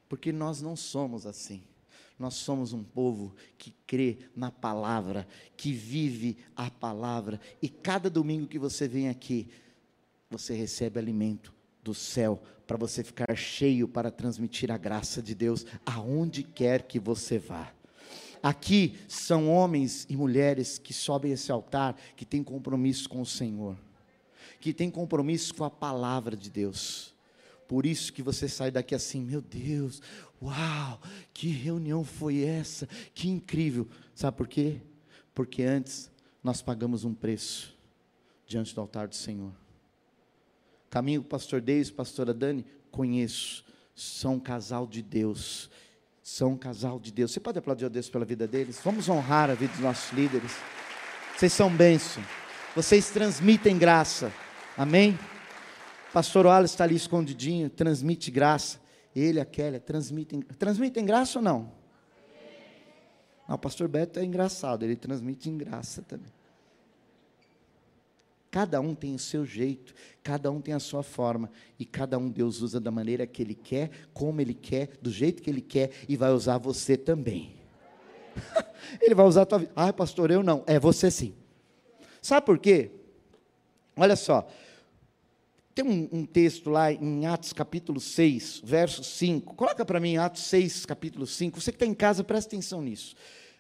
Porque 0.09 0.33
nós 0.33 0.61
não 0.61 0.77
somos 0.77 1.27
assim. 1.27 1.63
Nós 2.19 2.35
somos 2.35 2.73
um 2.73 2.85
povo 2.85 3.35
que 3.59 3.75
crê 3.87 4.19
na 4.37 4.51
palavra, 4.51 5.27
que 5.57 5.73
vive 5.73 6.37
a 6.55 6.71
palavra. 6.71 7.41
E 7.61 7.69
cada 7.69 8.09
domingo 8.09 8.47
que 8.47 8.59
você 8.59 8.87
vem 8.87 9.09
aqui, 9.09 9.49
você 10.31 10.55
recebe 10.55 10.99
alimento 10.99 11.53
do 11.83 11.95
céu 11.95 12.41
para 12.67 12.77
você 12.77 13.03
ficar 13.03 13.37
cheio 13.37 13.89
para 13.89 14.11
transmitir 14.11 14.71
a 14.71 14.79
graça 14.79 15.21
de 15.21 15.35
Deus 15.35 15.67
aonde 15.85 16.43
quer 16.43 16.83
que 16.83 16.99
você 16.99 17.39
vá. 17.39 17.73
Aqui 18.43 18.97
são 19.07 19.49
homens 19.49 20.07
e 20.09 20.17
mulheres 20.17 20.79
que 20.79 20.93
sobem 20.93 21.33
esse 21.33 21.53
altar, 21.53 21.97
que 22.17 22.25
têm 22.25 22.43
compromisso 22.43 23.09
com 23.09 23.21
o 23.21 23.27
Senhor, 23.27 23.77
que 24.63 24.73
têm 24.73 24.89
compromisso 24.89 25.53
com 25.57 25.65
a 25.65 25.71
palavra 25.71 26.37
de 26.37 26.49
Deus. 26.49 27.13
Por 27.67 27.85
isso 27.85 28.13
que 28.13 28.23
você 28.23 28.49
sai 28.49 28.71
daqui 28.71 28.95
assim, 28.95 29.21
meu 29.21 29.43
Deus, 29.43 30.01
uau, 30.41 31.01
que 31.35 31.49
reunião 31.49 32.05
foi 32.05 32.45
essa? 32.45 32.87
Que 33.13 33.29
incrível. 33.29 33.89
Sabe 34.15 34.37
por 34.37 34.47
quê? 34.47 34.81
Porque 35.35 35.65
antes 35.65 36.09
nós 36.45 36.63
pagamos 36.63 37.05
um 37.05 37.13
preço 37.13 37.77
diante 38.47 38.73
do 38.73 38.81
altar 38.81 39.09
do 39.09 39.17
Senhor. 39.17 39.51
Caminho 40.89 41.23
com 41.23 41.27
o 41.27 41.31
pastor 41.31 41.61
Deis, 41.61 41.91
pastora 41.91 42.33
Dani, 42.33 42.65
conheço. 42.91 43.65
São 43.97 44.35
um 44.35 44.41
casal 44.41 44.87
de 44.87 45.03
Deus. 45.03 45.71
São 46.23 46.53
um 46.53 46.57
casal 46.57 47.01
de 47.01 47.11
Deus. 47.11 47.33
Você 47.33 47.41
pode 47.41 47.59
aplaudir 47.59 47.87
a 47.87 47.89
Deus 47.89 48.09
pela 48.09 48.25
vida 48.25 48.47
deles? 48.47 48.81
Vamos 48.85 49.09
honrar 49.09 49.51
a 49.51 49.55
vida 49.55 49.73
dos 49.73 49.83
nossos 49.83 50.13
líderes. 50.13 50.53
Vocês 51.37 51.53
são 51.53 51.69
bênção. 51.69 52.23
Vocês 52.77 53.11
transmitem 53.11 53.77
graça. 53.77 54.33
Amém? 54.77 55.19
Pastor 56.13 56.47
Wallace 56.47 56.75
está 56.75 56.85
ali 56.85 56.95
escondidinho, 56.95 57.71
transmite 57.71 58.31
graça. 58.31 58.81
Ele, 59.15 59.41
a 59.41 59.45
Kélia, 59.45 59.81
transmitem, 59.81 60.41
transmitem 60.41 61.05
graça 61.05 61.39
ou 61.39 61.45
não? 61.45 61.73
Não, 63.49 63.57
o 63.57 63.59
pastor 63.59 63.89
Beto 63.89 64.19
é 64.19 64.25
engraçado, 64.25 64.85
ele 64.85 64.97
transmite 64.97 65.51
em 65.51 65.57
graça 65.59 66.03
também. 66.03 66.33
Cada 68.51 68.81
um 68.81 68.95
tem 68.95 69.15
o 69.15 69.19
seu 69.19 69.47
jeito, 69.47 69.95
cada 70.23 70.51
um 70.51 70.61
tem 70.61 70.75
a 70.75 70.79
sua 70.79 71.03
forma, 71.03 71.51
e 71.79 71.87
cada 71.87 72.19
um 72.19 72.29
Deus 72.29 72.61
usa 72.61 72.79
da 72.79 72.91
maneira 72.91 73.27
que 73.27 73.43
Ele 73.43 73.55
quer, 73.55 73.91
como 74.13 74.43
Ele 74.43 74.53
quer, 74.53 74.91
do 75.01 75.11
jeito 75.11 75.43
que 75.43 75.49
Ele 75.49 75.63
quer, 75.63 75.91
e 76.07 76.17
vai 76.17 76.31
usar 76.33 76.59
você 76.59 76.97
também. 76.97 77.55
ele 79.01 79.15
vai 79.15 79.27
usar 79.27 79.43
a 79.43 79.47
tua 79.47 79.59
vida. 79.59 79.73
Ah, 79.75 79.93
pastor, 79.93 80.31
eu 80.31 80.43
não. 80.43 80.63
É 80.67 80.79
você 80.79 81.11
sim. 81.11 81.35
Sabe 82.21 82.45
por 82.45 82.59
quê? 82.59 82.91
Olha 83.97 84.17
só. 84.17 84.47
Tem 85.75 85.85
um, 85.85 86.09
um 86.13 86.27
texto 86.27 86.69
lá 86.69 86.93
em 86.93 87.27
Atos 87.27 87.53
capítulo 87.53 87.99
6, 87.99 88.61
verso 88.65 89.03
5. 89.03 89.55
Coloca 89.55 89.85
para 89.85 89.99
mim 89.99 90.17
Atos 90.17 90.43
6, 90.45 90.85
capítulo 90.85 91.27
5. 91.27 91.61
Você 91.61 91.73
que 91.73 91.77
está 91.77 91.87
em 91.87 91.95
casa, 91.95 92.23
presta 92.23 92.51
atenção 92.51 92.83
nisso. 92.83 93.15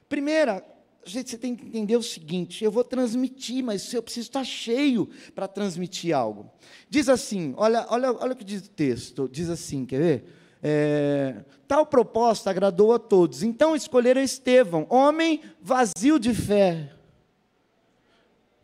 Primeira 0.08 0.62
Gente, 1.04 1.30
você 1.30 1.38
tem 1.38 1.56
que 1.56 1.66
entender 1.66 1.96
o 1.96 2.02
seguinte: 2.02 2.64
eu 2.64 2.70
vou 2.70 2.84
transmitir, 2.84 3.62
mas 3.64 3.92
eu 3.92 4.02
preciso 4.02 4.28
estar 4.28 4.44
cheio 4.44 5.08
para 5.34 5.48
transmitir 5.48 6.16
algo. 6.16 6.50
Diz 6.88 7.08
assim: 7.08 7.54
olha, 7.56 7.86
olha, 7.88 8.12
olha 8.12 8.32
o 8.32 8.36
que 8.36 8.44
diz 8.44 8.64
o 8.66 8.70
texto. 8.70 9.28
Diz 9.28 9.50
assim: 9.50 9.84
quer 9.84 9.98
ver? 9.98 10.24
É, 10.62 11.44
tal 11.66 11.84
proposta 11.84 12.50
agradou 12.50 12.92
a 12.92 13.00
todos. 13.00 13.42
Então 13.42 13.74
escolheram 13.74 14.22
Estevão, 14.22 14.86
homem 14.88 15.40
vazio 15.60 16.20
de 16.20 16.32
fé. 16.32 16.92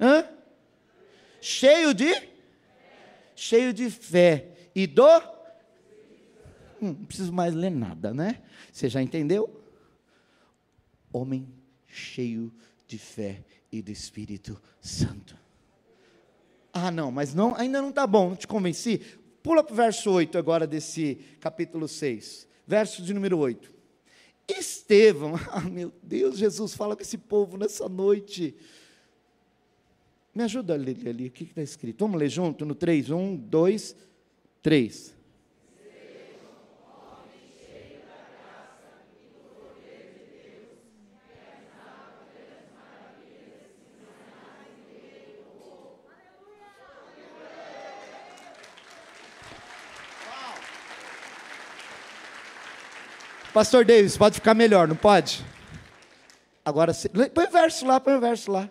Hã? 0.00 0.24
Cheio 1.40 1.92
de? 1.92 2.27
Cheio 3.38 3.72
de 3.72 3.88
fé. 3.88 4.48
E 4.74 4.85
do? 4.85 5.07
Hum, 6.83 6.88
não 6.88 7.05
preciso 7.05 7.33
mais 7.33 7.55
ler 7.55 7.70
nada, 7.70 8.12
né? 8.12 8.42
Você 8.72 8.88
já 8.88 9.01
entendeu? 9.01 9.62
Homem 11.12 11.48
cheio 11.87 12.53
de 12.85 12.98
fé 12.98 13.44
e 13.70 13.81
do 13.81 13.92
Espírito 13.92 14.61
Santo. 14.81 15.38
Ah, 16.72 16.90
não, 16.90 17.12
mas 17.12 17.33
não, 17.33 17.55
ainda 17.55 17.81
não 17.81 17.90
está 17.90 18.09
bom, 18.09 18.31
não 18.31 18.37
te 18.37 18.48
convenci? 18.48 18.98
Pula 19.40 19.62
para 19.62 19.72
o 19.72 19.77
verso 19.77 20.11
8 20.11 20.37
agora 20.37 20.66
desse 20.66 21.14
capítulo 21.38 21.87
6, 21.87 22.48
verso 22.66 23.05
de 23.05 23.14
número 23.14 23.38
8. 23.38 23.72
Estevão, 24.48 25.35
ah, 25.53 25.61
meu 25.61 25.92
Deus, 26.03 26.37
Jesus 26.38 26.74
fala 26.74 26.96
com 26.96 27.03
esse 27.03 27.16
povo 27.16 27.57
nessa 27.57 27.88
noite. 27.88 28.57
Me 30.34 30.44
ajuda 30.44 30.74
a 30.74 30.76
ler 30.76 30.96
ali, 31.08 31.26
o 31.26 31.30
que 31.30 31.44
está 31.44 31.62
escrito? 31.62 32.04
Vamos 32.04 32.20
ler 32.20 32.28
junto 32.28 32.64
no 32.64 32.74
3, 32.74 33.10
1, 33.10 33.36
2, 33.36 33.96
3. 34.62 35.18
Pastor 53.52 53.84
Davis, 53.84 54.16
pode 54.16 54.36
ficar 54.36 54.54
melhor, 54.54 54.86
não 54.86 54.94
pode? 54.94 55.44
Agora, 56.64 56.92
põe 57.34 57.44
o 57.46 57.50
verso 57.50 57.84
lá, 57.84 57.98
põe 57.98 58.14
o 58.14 58.20
verso 58.20 58.52
lá. 58.52 58.70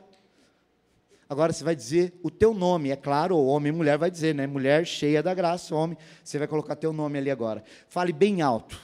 Agora 1.29 1.51
você 1.51 1.63
vai 1.63 1.75
dizer 1.75 2.13
o 2.23 2.31
teu 2.31 2.53
nome, 2.53 2.89
é 2.89 2.95
claro, 2.95 3.35
o 3.35 3.47
homem 3.47 3.71
e 3.71 3.75
mulher 3.75 3.97
vai 3.97 4.09
dizer, 4.09 4.33
né? 4.33 4.47
Mulher 4.47 4.85
cheia 4.85 5.21
da 5.21 5.33
graça, 5.33 5.75
homem, 5.75 5.97
você 6.23 6.37
vai 6.37 6.47
colocar 6.47 6.75
teu 6.75 6.93
nome 6.93 7.17
ali 7.17 7.29
agora. 7.29 7.63
Fale 7.89 8.13
bem 8.13 8.41
alto. 8.41 8.79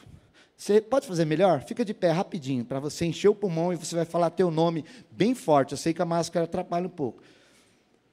Você 0.56 0.82
pode 0.82 1.08
fazer 1.08 1.26
melhor? 1.26 1.62
Fica 1.62 1.84
de 1.84 1.94
pé 1.94 2.12
rapidinho, 2.12 2.66
para 2.66 2.80
você 2.80 3.06
encher 3.06 3.30
o 3.30 3.36
pulmão 3.36 3.72
e 3.72 3.76
você 3.76 3.96
vai 3.96 4.06
falar 4.06 4.30
teu 4.30 4.52
nome 4.52 4.84
bem 5.10 5.34
forte. 5.34 5.72
Eu 5.72 5.78
sei 5.78 5.94
que 5.94 6.02
a 6.02 6.06
máscara 6.06 6.46
atrapalha 6.46 6.88
um 6.88 6.90
pouco. 6.90 7.22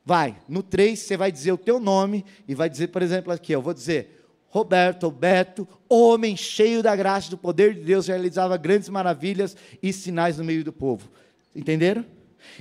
Vai, 0.04 0.36
no 0.48 0.62
3 0.62 0.98
você 0.98 1.16
vai 1.16 1.30
dizer 1.30 1.52
o 1.52 1.58
teu 1.58 1.78
nome 1.78 2.24
e 2.48 2.54
vai 2.54 2.70
dizer, 2.70 2.88
por 2.88 3.02
exemplo, 3.02 3.32
aqui, 3.32 3.52
eu 3.52 3.62
vou 3.62 3.74
dizer 3.74 4.20
Roberto, 4.48 5.10
Beto, 5.10 5.68
homem 5.88 6.36
cheio 6.36 6.82
da 6.82 6.96
graça 6.96 7.28
e 7.28 7.30
do 7.30 7.38
poder 7.38 7.74
de 7.74 7.82
Deus, 7.82 8.08
realizava 8.08 8.56
grandes 8.56 8.88
maravilhas 8.88 9.56
e 9.80 9.92
sinais 9.92 10.38
no 10.38 10.44
meio 10.44 10.64
do 10.64 10.72
povo. 10.72 11.08
Entenderam? 11.54 12.04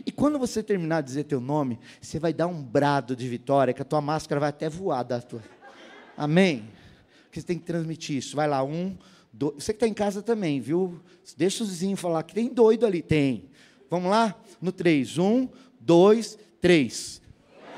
E 0.06 0.12
quando 0.12 0.40
você 0.40 0.62
terminar 0.64 1.02
de 1.02 1.08
dizer 1.08 1.24
teu 1.26 1.40
nome, 1.40 1.80
você 2.02 2.20
vai 2.20 2.34
dar 2.34 2.48
um 2.48 2.62
brado 2.62 3.16
de 3.16 3.28
vitória, 3.28 3.74
que 3.74 3.82
a 3.82 3.86
tua 3.86 4.02
máscara 4.02 4.40
vai 4.40 4.50
até 4.50 4.70
voar 4.70 5.04
da 5.04 5.22
tua. 5.22 5.42
Amém? 6.18 6.70
Porque 7.24 7.40
você 7.40 7.48
tem 7.48 7.58
que 7.58 7.66
transmitir 7.66 8.18
isso. 8.18 8.36
Vai 8.36 8.48
lá, 8.48 8.64
um, 8.64 8.98
dois. 9.32 9.64
Você 9.64 9.74
que 9.74 9.78
está 9.78 9.88
em 9.88 9.94
casa 9.94 10.22
também, 10.22 10.60
viu? 10.60 11.00
Deixa 11.38 11.64
os 11.64 11.70
vizinhos 11.70 12.00
falar 12.00 12.24
que 12.24 12.34
tem 12.34 12.50
doido 12.50 12.86
ali. 12.86 13.02
Tem. 13.02 13.50
Vamos 13.90 14.10
lá? 14.12 14.36
No 14.62 14.72
três. 14.72 15.18
Um, 15.18 15.48
dois, 15.80 16.38
três. 16.60 17.22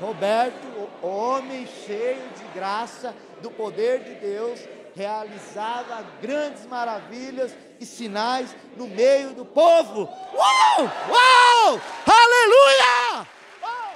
Roberto, 0.00 0.66
homem 1.02 1.66
cheio 1.86 2.22
de 2.36 2.54
graça 2.54 3.14
do 3.40 3.50
poder 3.50 4.02
de 4.04 4.14
Deus, 4.14 4.60
realizava 4.94 6.02
grandes 6.20 6.66
maravilhas 6.66 7.54
e 7.82 7.86
sinais 7.86 8.54
no 8.76 8.86
meio 8.86 9.34
do 9.34 9.44
povo. 9.44 10.08
Uau! 10.32 10.90
Uau! 11.08 11.80
Aleluia! 12.06 13.26
Uau! 13.62 13.94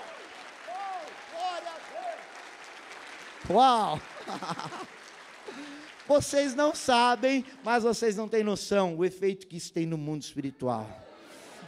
glória 1.33 1.71
a 1.71 1.79
Deus! 3.49 3.57
Uau! 3.57 4.01
Vocês 6.07 6.55
não 6.55 6.73
sabem, 6.73 7.45
mas 7.65 7.83
vocês 7.83 8.17
não 8.17 8.29
têm 8.29 8.45
noção 8.45 8.97
o 8.97 9.05
efeito 9.05 9.45
que 9.45 9.57
isso 9.57 9.73
tem 9.73 9.85
no 9.85 9.99
mundo 9.99 10.23
espiritual. 10.23 10.89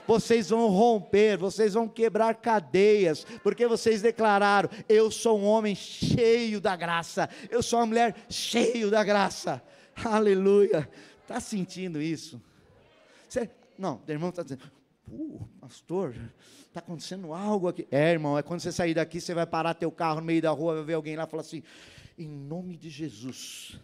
vocês 0.07 0.51
vão 0.51 0.69
romper, 0.69 1.37
vocês 1.37 1.75
vão 1.75 1.89
quebrar 1.89 2.37
cadeias, 2.37 3.27
porque 3.43 3.67
vocês 3.67 4.01
declararam: 4.01 4.71
Eu 4.89 5.11
sou 5.11 5.41
um 5.41 5.45
homem 5.45 5.75
cheio 5.75 6.61
da 6.61 6.77
graça, 6.77 7.29
eu 7.51 7.65
sou 7.65 7.81
uma 7.81 7.87
mulher 7.87 8.15
cheio 8.31 8.93
da 8.93 9.03
graça. 9.03 9.61
Aleluia. 10.05 10.89
Está 11.29 11.41
sentindo 11.41 12.01
isso? 12.01 12.41
Você, 13.29 13.51
não, 13.79 14.01
o 14.09 14.11
irmão 14.11 14.31
está 14.31 14.43
dizendo, 14.43 14.63
uh, 15.13 15.47
pastor, 15.61 16.17
está 16.67 16.81
acontecendo 16.81 17.35
algo 17.35 17.69
aqui. 17.69 17.87
É, 17.91 18.13
irmão, 18.13 18.39
é 18.39 18.43
quando 18.43 18.61
você 18.61 18.73
sair 18.73 18.95
daqui, 18.95 19.21
você 19.21 19.35
vai 19.35 19.47
parar 19.47 19.75
teu 19.75 19.93
carro 19.93 20.21
no 20.21 20.27
meio 20.27 20.41
da 20.41 20.51
rua, 20.51 20.77
vai 20.77 20.85
ver 20.85 20.95
alguém 20.95 21.17
lá 21.17 21.25
e 21.25 21.27
falar 21.27 21.43
assim: 21.43 21.63
em 22.17 22.27
nome 22.27 22.79
de 22.79 22.89
Jesus, 22.89 23.79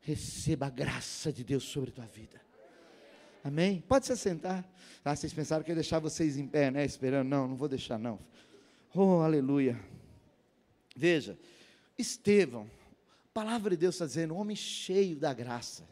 receba 0.00 0.68
a 0.68 0.70
graça 0.70 1.30
de 1.30 1.44
Deus 1.44 1.64
sobre 1.64 1.90
a 1.90 1.92
tua 1.92 2.06
vida. 2.06 2.40
Amém? 3.44 3.84
Pode 3.86 4.06
se 4.06 4.16
sentar. 4.16 4.66
Ah, 5.04 5.14
vocês 5.14 5.34
pensaram 5.34 5.62
que 5.62 5.70
ia 5.72 5.74
deixar 5.74 5.98
vocês 5.98 6.38
em 6.38 6.46
pé, 6.46 6.70
né? 6.70 6.86
Esperando. 6.86 7.28
Não, 7.28 7.48
não 7.48 7.54
vou 7.54 7.68
deixar, 7.68 7.98
não. 7.98 8.18
Oh, 8.94 9.20
aleluia. 9.20 9.78
Veja, 10.96 11.38
Estevão, 11.98 12.66
a 13.32 13.40
palavra 13.40 13.70
de 13.70 13.78
Deus 13.78 13.94
está 13.94 14.04
dizendo, 14.04 14.36
homem 14.36 14.54
cheio 14.54 15.16
da 15.16 15.32
graça. 15.32 15.88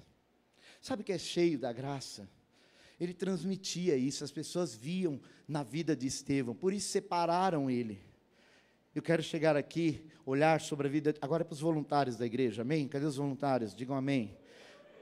Sabe 0.78 1.00
o 1.00 1.04
que 1.04 1.12
é 1.12 1.16
cheio 1.16 1.58
da 1.58 1.72
graça? 1.72 2.28
Ele 3.00 3.14
transmitia 3.14 3.96
isso, 3.96 4.22
as 4.22 4.30
pessoas 4.30 4.74
viam 4.74 5.18
na 5.48 5.62
vida 5.62 5.96
de 5.96 6.06
Estevão, 6.06 6.54
por 6.54 6.70
isso 6.70 6.88
separaram 6.88 7.70
ele. 7.70 7.98
Eu 8.94 9.00
quero 9.00 9.22
chegar 9.22 9.56
aqui, 9.56 10.06
olhar 10.26 10.60
sobre 10.60 10.86
a 10.86 10.90
vida, 10.90 11.14
agora 11.18 11.42
é 11.42 11.44
para 11.44 11.54
os 11.54 11.60
voluntários 11.60 12.18
da 12.18 12.26
igreja, 12.26 12.60
amém? 12.60 12.86
Cadê 12.86 13.06
os 13.06 13.16
voluntários? 13.16 13.74
Digam 13.74 13.96
amém. 13.96 14.36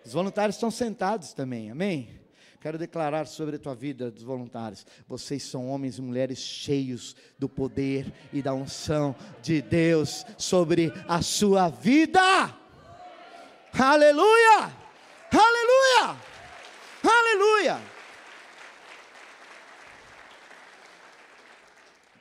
Os 0.06 0.12
voluntários 0.12 0.54
estão 0.54 0.70
sentados 0.70 1.32
também, 1.32 1.72
amém? 1.72 2.20
Quero 2.60 2.76
declarar 2.76 3.26
sobre 3.26 3.56
a 3.56 3.58
tua 3.58 3.74
vida 3.74 4.10
dos 4.10 4.22
voluntários. 4.22 4.84
Vocês 5.06 5.44
são 5.44 5.68
homens 5.68 5.98
e 5.98 6.02
mulheres 6.02 6.38
cheios 6.38 7.14
do 7.38 7.48
poder 7.48 8.12
e 8.32 8.42
da 8.42 8.52
unção 8.52 9.14
de 9.40 9.62
Deus 9.62 10.26
sobre 10.36 10.92
a 11.06 11.22
sua 11.22 11.68
vida. 11.68 12.20
Aleluia! 13.72 14.76
Aleluia! 15.30 16.20
Aleluia! 17.04 17.80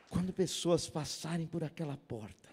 Quando 0.08 0.32
pessoas 0.32 0.88
passarem 0.88 1.48
por 1.48 1.64
aquela 1.64 1.98
porta, 1.98 2.50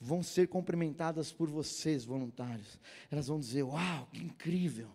vão 0.00 0.20
ser 0.20 0.48
cumprimentadas 0.48 1.32
por 1.32 1.48
vocês, 1.48 2.04
voluntários. 2.04 2.78
Elas 3.08 3.28
vão 3.28 3.38
dizer: 3.38 3.62
Uau, 3.62 4.08
que 4.12 4.20
incrível! 4.20 4.90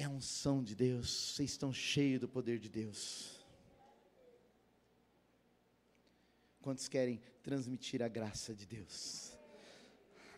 É 0.00 0.04
a 0.04 0.08
unção 0.08 0.64
de 0.64 0.74
Deus, 0.74 1.34
vocês 1.34 1.50
estão 1.50 1.70
cheios 1.74 2.22
do 2.22 2.28
poder 2.28 2.58
de 2.58 2.70
Deus. 2.70 3.38
Quantos 6.62 6.88
querem 6.88 7.20
transmitir 7.42 8.02
a 8.02 8.08
graça 8.08 8.54
de 8.54 8.64
Deus? 8.64 9.32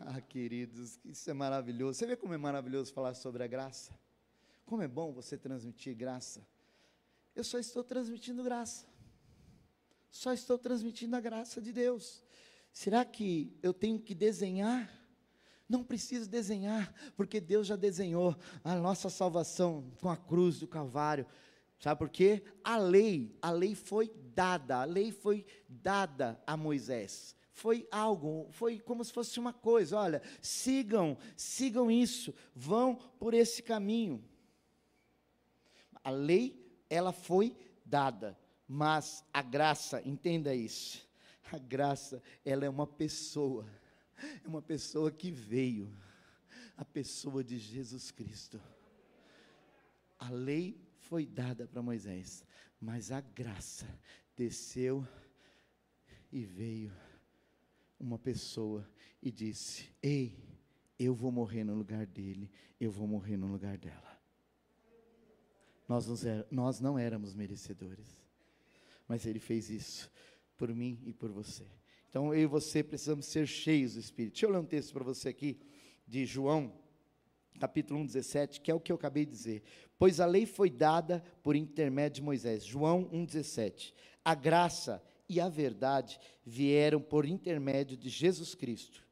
Ah, 0.00 0.20
queridos, 0.20 0.98
isso 1.04 1.30
é 1.30 1.32
maravilhoso. 1.32 1.96
Você 1.96 2.06
vê 2.06 2.16
como 2.16 2.34
é 2.34 2.36
maravilhoso 2.36 2.92
falar 2.92 3.14
sobre 3.14 3.44
a 3.44 3.46
graça? 3.46 3.96
Como 4.66 4.82
é 4.82 4.88
bom 4.88 5.12
você 5.12 5.38
transmitir 5.38 5.94
graça. 5.94 6.44
Eu 7.32 7.44
só 7.44 7.56
estou 7.60 7.84
transmitindo 7.84 8.42
graça. 8.42 8.84
Só 10.10 10.32
estou 10.32 10.58
transmitindo 10.58 11.14
a 11.14 11.20
graça 11.20 11.60
de 11.60 11.72
Deus. 11.72 12.20
Será 12.72 13.04
que 13.04 13.56
eu 13.62 13.72
tenho 13.72 14.00
que 14.00 14.12
desenhar 14.12 14.90
não 15.72 15.82
preciso 15.82 16.28
desenhar, 16.28 16.94
porque 17.16 17.40
Deus 17.40 17.66
já 17.66 17.76
desenhou 17.76 18.36
a 18.62 18.74
nossa 18.74 19.08
salvação 19.08 19.90
com 20.02 20.10
a 20.10 20.16
cruz 20.16 20.60
do 20.60 20.68
Calvário. 20.68 21.26
Sabe 21.80 21.98
por 21.98 22.10
quê? 22.10 22.42
A 22.62 22.76
lei, 22.76 23.34
a 23.40 23.50
lei 23.50 23.74
foi 23.74 24.12
dada, 24.34 24.82
a 24.82 24.84
lei 24.84 25.10
foi 25.10 25.46
dada 25.66 26.38
a 26.46 26.58
Moisés. 26.58 27.34
Foi 27.52 27.88
algo, 27.90 28.48
foi 28.50 28.78
como 28.78 29.02
se 29.02 29.12
fosse 29.12 29.40
uma 29.40 29.52
coisa, 29.52 29.96
olha, 29.96 30.22
sigam, 30.42 31.16
sigam 31.36 31.90
isso, 31.90 32.34
vão 32.54 32.94
por 33.18 33.32
esse 33.32 33.62
caminho. 33.62 34.22
A 36.04 36.10
lei, 36.10 36.70
ela 36.88 37.12
foi 37.12 37.56
dada, 37.84 38.38
mas 38.68 39.24
a 39.32 39.40
graça, 39.42 40.02
entenda 40.04 40.54
isso. 40.54 41.06
A 41.50 41.58
graça, 41.58 42.22
ela 42.44 42.64
é 42.64 42.68
uma 42.68 42.86
pessoa 42.86 43.66
é 44.44 44.48
uma 44.48 44.62
pessoa 44.62 45.10
que 45.10 45.30
veio, 45.30 45.92
a 46.76 46.84
pessoa 46.84 47.42
de 47.42 47.58
Jesus 47.58 48.10
Cristo. 48.10 48.60
A 50.18 50.30
lei 50.30 50.80
foi 50.98 51.26
dada 51.26 51.66
para 51.66 51.82
Moisés, 51.82 52.44
mas 52.80 53.10
a 53.10 53.20
graça 53.20 53.86
desceu 54.36 55.06
e 56.30 56.44
veio 56.44 56.92
uma 57.98 58.18
pessoa 58.18 58.88
e 59.22 59.30
disse: 59.30 59.90
Ei, 60.02 60.38
eu 60.98 61.14
vou 61.14 61.30
morrer 61.30 61.64
no 61.64 61.74
lugar 61.74 62.06
dele, 62.06 62.50
eu 62.80 62.90
vou 62.90 63.06
morrer 63.06 63.36
no 63.36 63.46
lugar 63.46 63.76
dela. 63.76 64.12
Nós, 65.88 66.06
nós 66.50 66.80
não 66.80 66.98
éramos 66.98 67.34
merecedores, 67.34 68.16
mas 69.06 69.26
ele 69.26 69.38
fez 69.38 69.68
isso 69.68 70.10
por 70.56 70.74
mim 70.74 71.00
e 71.04 71.12
por 71.12 71.30
você. 71.30 71.66
Então 72.12 72.34
eu 72.34 72.42
e 72.42 72.46
você 72.46 72.84
precisamos 72.84 73.24
ser 73.24 73.46
cheios 73.46 73.94
do 73.94 74.00
Espírito. 74.00 74.34
Deixa 74.34 74.44
eu 74.44 74.50
ler 74.50 74.58
um 74.58 74.66
texto 74.66 74.92
para 74.92 75.02
você 75.02 75.30
aqui, 75.30 75.58
de 76.06 76.26
João, 76.26 76.70
capítulo 77.58 78.00
1, 78.00 78.04
17, 78.04 78.60
que 78.60 78.70
é 78.70 78.74
o 78.74 78.80
que 78.80 78.92
eu 78.92 78.96
acabei 78.96 79.24
de 79.24 79.32
dizer. 79.32 79.62
Pois 79.98 80.20
a 80.20 80.26
lei 80.26 80.44
foi 80.44 80.68
dada 80.68 81.24
por 81.42 81.56
intermédio 81.56 82.16
de 82.16 82.22
Moisés. 82.22 82.66
João 82.66 83.08
1, 83.10 83.24
17. 83.24 83.94
A 84.22 84.34
graça 84.34 85.02
e 85.26 85.40
a 85.40 85.48
verdade 85.48 86.20
vieram 86.44 87.00
por 87.00 87.24
intermédio 87.24 87.96
de 87.96 88.10
Jesus 88.10 88.54
Cristo. 88.54 89.02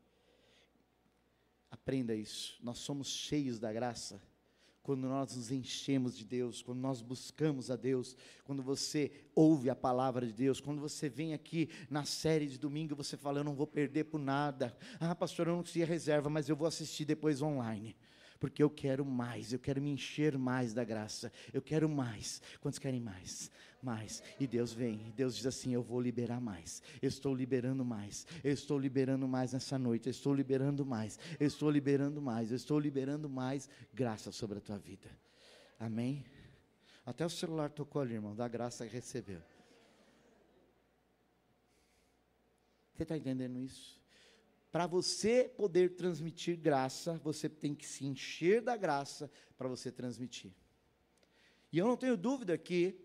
Aprenda 1.70 2.14
isso. 2.14 2.58
Nós 2.62 2.80
somos 2.80 3.08
cheios 3.08 3.58
da 3.58 3.72
graça 3.72 4.20
quando 4.90 5.07
nós 5.07 5.37
nos 5.37 5.53
enchemos 5.53 6.18
de 6.18 6.24
Deus, 6.24 6.62
quando 6.62 6.81
nós 6.81 7.00
buscamos 7.00 7.70
a 7.70 7.76
Deus, 7.76 8.16
quando 8.42 8.61
você 8.61 9.12
ouve 9.37 9.70
a 9.70 9.76
palavra 9.76 10.26
de 10.26 10.33
Deus, 10.33 10.61
quando 10.61 10.81
você 10.81 11.09
vem 11.09 11.33
aqui 11.33 11.68
na 11.88 12.05
série 12.05 12.48
de 12.48 12.59
domingo, 12.59 12.96
você 12.96 13.16
fala: 13.16 13.38
Eu 13.38 13.44
não 13.44 13.55
vou 13.55 13.68
perder 13.68 14.07
por 14.07 14.18
nada. 14.18 14.76
Ah, 14.98 15.14
pastor, 15.14 15.46
eu 15.46 15.55
não 15.55 15.62
consegui 15.62 15.85
a 15.85 15.87
reserva, 15.87 16.29
mas 16.29 16.48
eu 16.48 16.57
vou 16.57 16.66
assistir 16.66 17.05
depois 17.05 17.40
online. 17.40 17.94
Porque 18.40 18.62
eu 18.62 18.70
quero 18.70 19.05
mais, 19.05 19.53
eu 19.53 19.59
quero 19.59 19.81
me 19.81 19.90
encher 19.90 20.37
mais 20.37 20.72
da 20.74 20.83
graça, 20.83 21.31
eu 21.53 21.62
quero 21.62 21.88
mais. 21.88 22.42
Quantos 22.61 22.79
querem 22.79 23.00
mais? 23.00 23.50
mais. 23.83 24.22
E 24.38 24.46
Deus 24.46 24.72
vem, 24.72 25.09
e 25.09 25.12
Deus 25.12 25.37
diz 25.37 25.46
assim: 25.46 25.72
Eu 25.72 25.83
vou 25.83 26.00
liberar 26.00 26.40
mais. 26.40 26.83
Eu 27.00 27.09
estou 27.09 27.35
liberando 27.35 27.85
mais. 27.85 28.26
Eu 28.42 28.53
estou 28.53 28.79
liberando 28.79 29.26
mais 29.26 29.53
nessa 29.53 29.79
noite. 29.79 30.07
Eu 30.07 30.11
estou 30.11 30.35
liberando 30.35 30.85
mais. 30.85 31.18
Eu 31.38 31.46
estou 31.46 31.70
liberando 31.70 32.20
mais. 32.20 32.50
Eu 32.50 32.57
estou 32.57 32.79
liberando 32.79 33.29
mais 33.29 33.68
graça 33.92 34.33
sobre 34.33 34.59
a 34.59 34.61
tua 34.61 34.79
vida. 34.79 35.09
Amém? 35.79 36.24
Até 37.05 37.24
o 37.24 37.31
celular 37.31 37.70
tocou 37.70 38.03
ali, 38.03 38.14
irmão, 38.14 38.37
da 38.37 38.46
graça 38.46 38.87
que 38.87 38.92
recebeu. 38.92 39.40
Você 42.94 43.05
está 43.05 43.16
entendendo 43.16 43.59
isso? 43.59 43.99
Para 44.70 44.87
você 44.87 45.50
poder 45.56 45.96
transmitir 45.96 46.56
graça, 46.56 47.18
você 47.24 47.48
tem 47.48 47.74
que 47.74 47.87
se 47.87 48.06
encher 48.06 48.62
da 48.62 48.76
graça 48.76 49.30
para 49.59 49.68
você 49.68 49.90
transmitir. 49.90 50.52
E 51.72 51.78
eu 51.78 51.87
não 51.87 51.96
tenho 51.96 52.16
dúvida 52.16 52.56
que 52.56 52.98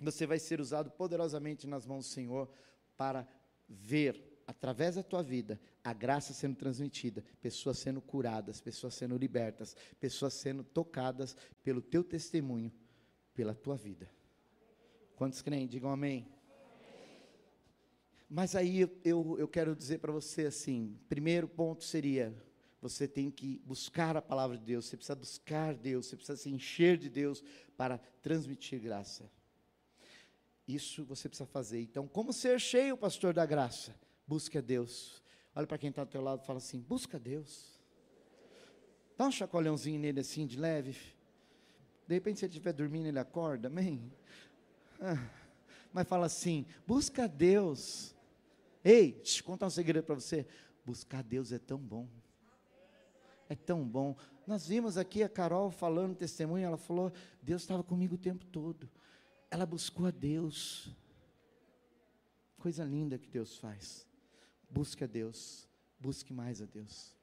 você 0.00 0.26
vai 0.26 0.38
ser 0.38 0.60
usado 0.60 0.90
poderosamente 0.90 1.66
nas 1.66 1.84
mãos 1.84 2.06
do 2.06 2.12
Senhor 2.12 2.48
para 2.96 3.26
ver, 3.68 4.40
através 4.46 4.94
da 4.94 5.02
tua 5.02 5.22
vida, 5.22 5.60
a 5.82 5.92
graça 5.92 6.32
sendo 6.32 6.56
transmitida, 6.56 7.24
pessoas 7.40 7.78
sendo 7.78 8.00
curadas, 8.00 8.60
pessoas 8.60 8.94
sendo 8.94 9.16
libertas, 9.16 9.76
pessoas 9.98 10.34
sendo 10.34 10.62
tocadas 10.62 11.36
pelo 11.62 11.82
teu 11.82 12.04
testemunho, 12.04 12.72
pela 13.34 13.54
tua 13.54 13.76
vida. 13.76 14.08
Quantos 15.16 15.42
creem? 15.42 15.66
Digam 15.66 15.90
amém. 15.90 16.37
Mas 18.28 18.54
aí 18.54 18.80
eu, 19.04 19.38
eu, 19.38 19.48
quero 19.48 19.74
dizer 19.74 19.98
para 19.98 20.12
você 20.12 20.46
assim: 20.46 20.98
primeiro 21.08 21.48
ponto 21.48 21.82
seria, 21.82 22.34
você 22.80 23.08
tem 23.08 23.30
que 23.30 23.60
buscar 23.64 24.16
a 24.16 24.22
palavra 24.22 24.58
de 24.58 24.64
Deus, 24.64 24.84
você 24.84 24.96
precisa 24.96 25.16
buscar 25.16 25.74
Deus, 25.74 26.06
você 26.06 26.16
precisa 26.16 26.36
se 26.36 26.50
encher 26.50 26.98
de 26.98 27.08
Deus 27.08 27.42
para 27.76 27.98
transmitir 28.22 28.80
graça. 28.80 29.30
Isso 30.66 31.04
você 31.04 31.28
precisa 31.28 31.46
fazer. 31.46 31.80
Então, 31.80 32.06
como 32.06 32.30
ser 32.30 32.60
cheio, 32.60 32.98
pastor 32.98 33.32
da 33.32 33.46
graça? 33.46 33.94
Busque 34.26 34.58
a 34.58 34.60
Deus. 34.60 35.22
Olha 35.54 35.66
para 35.66 35.78
quem 35.78 35.88
está 35.88 36.02
ao 36.02 36.06
teu 36.06 36.20
lado 36.20 36.42
e 36.42 36.46
fala 36.46 36.58
assim: 36.58 36.80
busca 36.80 37.16
a 37.16 37.20
Deus. 37.20 37.80
Dá 39.16 39.26
um 39.26 39.32
chacoalhãozinho 39.32 39.98
nele 39.98 40.20
assim, 40.20 40.46
de 40.46 40.58
leve. 40.58 40.96
De 42.06 42.14
repente, 42.14 42.38
se 42.38 42.44
ele 42.44 42.52
estiver 42.52 42.74
dormindo, 42.74 43.06
ele 43.06 43.18
acorda, 43.18 43.68
amém? 43.68 44.12
Ah, 45.00 45.30
mas 45.92 46.06
fala 46.06 46.26
assim: 46.26 46.66
busca 46.86 47.24
a 47.24 47.26
Deus. 47.26 48.14
Ei, 48.84 49.12
deixa 49.12 49.40
eu 49.40 49.44
contar 49.44 49.66
um 49.66 49.70
segredo 49.70 50.04
para 50.04 50.14
você. 50.14 50.46
Buscar 50.84 51.22
Deus 51.22 51.52
é 51.52 51.58
tão 51.58 51.78
bom. 51.78 52.08
É 53.48 53.54
tão 53.54 53.86
bom. 53.86 54.16
Nós 54.46 54.66
vimos 54.66 54.96
aqui 54.96 55.22
a 55.22 55.28
Carol 55.28 55.70
falando 55.70 56.14
testemunho, 56.14 56.64
ela 56.64 56.76
falou: 56.76 57.12
Deus 57.42 57.62
estava 57.62 57.82
comigo 57.82 58.14
o 58.14 58.18
tempo 58.18 58.44
todo. 58.46 58.88
Ela 59.50 59.66
buscou 59.66 60.06
a 60.06 60.10
Deus. 60.10 60.90
Coisa 62.58 62.84
linda 62.84 63.18
que 63.18 63.28
Deus 63.28 63.56
faz. 63.56 64.06
Busque 64.70 65.04
a 65.04 65.06
Deus, 65.06 65.68
busque 65.98 66.32
mais 66.32 66.60
a 66.60 66.66
Deus. 66.66 67.16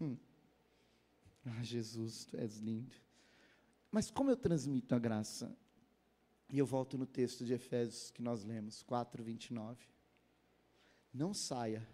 Hum. 0.00 0.16
Ah, 1.44 1.62
Jesus, 1.62 2.24
tu 2.24 2.36
és 2.36 2.58
lindo. 2.58 2.96
Mas 3.90 4.10
como 4.10 4.30
eu 4.30 4.36
transmito 4.36 4.94
a 4.94 4.98
graça? 4.98 5.54
E 6.52 6.58
eu 6.58 6.66
volto 6.66 6.98
no 6.98 7.06
texto 7.06 7.46
de 7.46 7.54
Efésios 7.54 8.10
que 8.10 8.20
nós 8.20 8.44
lemos, 8.44 8.82
4, 8.82 9.24
29. 9.24 9.88
Não 11.10 11.32
saia 11.32 11.88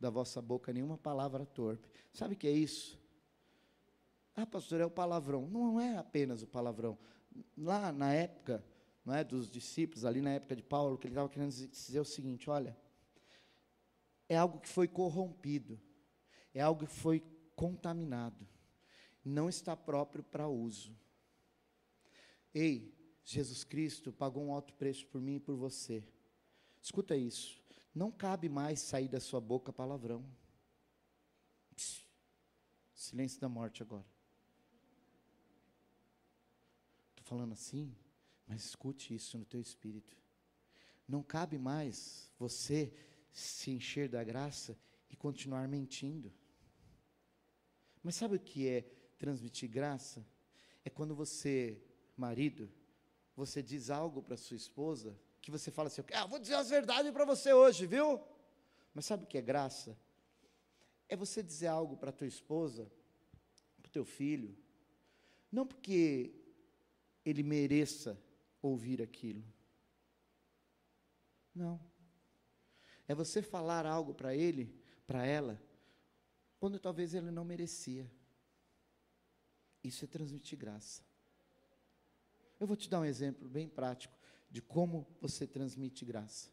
da 0.00 0.08
vossa 0.08 0.40
boca 0.40 0.72
nenhuma 0.72 0.96
palavra 0.96 1.44
torpe. 1.44 1.86
Sabe 2.10 2.32
o 2.32 2.36
que 2.38 2.46
é 2.46 2.52
isso? 2.52 2.98
Ah, 4.34 4.46
pastor, 4.46 4.80
é 4.80 4.86
o 4.86 4.90
palavrão. 4.90 5.46
Não 5.46 5.78
é 5.78 5.98
apenas 5.98 6.42
o 6.42 6.46
palavrão. 6.46 6.98
Lá 7.54 7.92
na 7.92 8.14
época, 8.14 8.64
não 9.04 9.14
é, 9.14 9.22
dos 9.22 9.50
discípulos, 9.50 10.06
ali 10.06 10.22
na 10.22 10.30
época 10.30 10.56
de 10.56 10.62
Paulo, 10.62 10.96
que 10.96 11.06
ele 11.06 11.12
estava 11.12 11.28
querendo 11.28 11.50
dizer 11.50 12.00
o 12.00 12.04
seguinte: 12.04 12.48
olha, 12.48 12.74
é 14.26 14.38
algo 14.38 14.58
que 14.58 14.70
foi 14.70 14.88
corrompido, 14.88 15.78
é 16.54 16.62
algo 16.62 16.86
que 16.86 16.94
foi 16.94 17.22
contaminado, 17.54 18.48
não 19.22 19.50
está 19.50 19.76
próprio 19.76 20.24
para 20.24 20.48
uso. 20.48 20.96
Ei, 22.54 23.01
Jesus 23.24 23.64
Cristo 23.64 24.12
pagou 24.12 24.44
um 24.44 24.52
alto 24.52 24.74
preço 24.74 25.06
por 25.06 25.20
mim 25.20 25.36
e 25.36 25.40
por 25.40 25.54
você. 25.56 26.04
Escuta 26.80 27.16
isso. 27.16 27.62
Não 27.94 28.10
cabe 28.10 28.48
mais 28.48 28.80
sair 28.80 29.08
da 29.08 29.20
sua 29.20 29.40
boca 29.40 29.72
palavrão. 29.72 30.24
Silêncio 32.94 33.40
da 33.40 33.48
morte 33.48 33.82
agora. 33.82 34.06
Estou 37.10 37.24
falando 37.24 37.52
assim, 37.52 37.94
mas 38.46 38.64
escute 38.64 39.14
isso 39.14 39.38
no 39.38 39.44
teu 39.44 39.60
espírito. 39.60 40.16
Não 41.06 41.22
cabe 41.22 41.58
mais 41.58 42.30
você 42.38 42.92
se 43.32 43.70
encher 43.70 44.08
da 44.08 44.22
graça 44.22 44.78
e 45.10 45.16
continuar 45.16 45.66
mentindo. 45.68 46.32
Mas 48.02 48.14
sabe 48.16 48.36
o 48.36 48.40
que 48.40 48.66
é 48.66 48.82
transmitir 49.18 49.68
graça? 49.68 50.26
É 50.84 50.90
quando 50.90 51.14
você, 51.14 51.80
marido, 52.16 52.70
você 53.36 53.62
diz 53.62 53.90
algo 53.90 54.22
para 54.22 54.36
sua 54.36 54.56
esposa 54.56 55.18
que 55.40 55.50
você 55.50 55.70
fala 55.70 55.88
assim, 55.88 56.02
ah, 56.12 56.26
vou 56.26 56.38
dizer 56.38 56.54
as 56.54 56.70
verdades 56.70 57.10
para 57.10 57.24
você 57.24 57.52
hoje, 57.52 57.84
viu? 57.86 58.20
Mas 58.94 59.06
sabe 59.06 59.24
o 59.24 59.26
que 59.26 59.36
é 59.36 59.42
graça? 59.42 59.98
É 61.08 61.16
você 61.16 61.42
dizer 61.42 61.66
algo 61.66 61.96
para 61.96 62.12
tua 62.12 62.28
esposa, 62.28 62.90
para 63.80 63.88
o 63.88 63.92
teu 63.92 64.04
filho, 64.04 64.56
não 65.50 65.66
porque 65.66 66.32
ele 67.24 67.42
mereça 67.42 68.18
ouvir 68.62 69.02
aquilo. 69.02 69.44
Não. 71.54 71.80
É 73.08 73.14
você 73.14 73.42
falar 73.42 73.84
algo 73.84 74.14
para 74.14 74.34
ele, 74.34 74.74
para 75.06 75.26
ela, 75.26 75.60
quando 76.58 76.78
talvez 76.78 77.14
ele 77.14 77.30
não 77.30 77.44
merecia. 77.44 78.10
Isso 79.82 80.04
é 80.04 80.08
transmitir 80.08 80.56
graça. 80.56 81.02
Eu 82.62 82.66
vou 82.68 82.76
te 82.76 82.88
dar 82.88 83.00
um 83.00 83.04
exemplo 83.04 83.48
bem 83.48 83.68
prático 83.68 84.14
de 84.48 84.62
como 84.62 85.04
você 85.20 85.48
transmite 85.48 86.04
graça. 86.04 86.48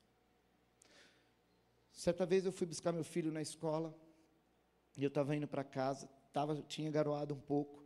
Certa 1.91 2.25
vez 2.25 2.47
eu 2.47 2.51
fui 2.51 2.65
buscar 2.65 2.91
meu 2.91 3.03
filho 3.03 3.31
na 3.31 3.43
escola, 3.43 3.95
e 4.97 5.03
eu 5.03 5.07
estava 5.09 5.35
indo 5.35 5.47
para 5.47 5.63
casa, 5.63 6.07
tava, 6.33 6.63
tinha 6.63 6.89
garoado 6.89 7.35
um 7.35 7.39
pouco, 7.39 7.85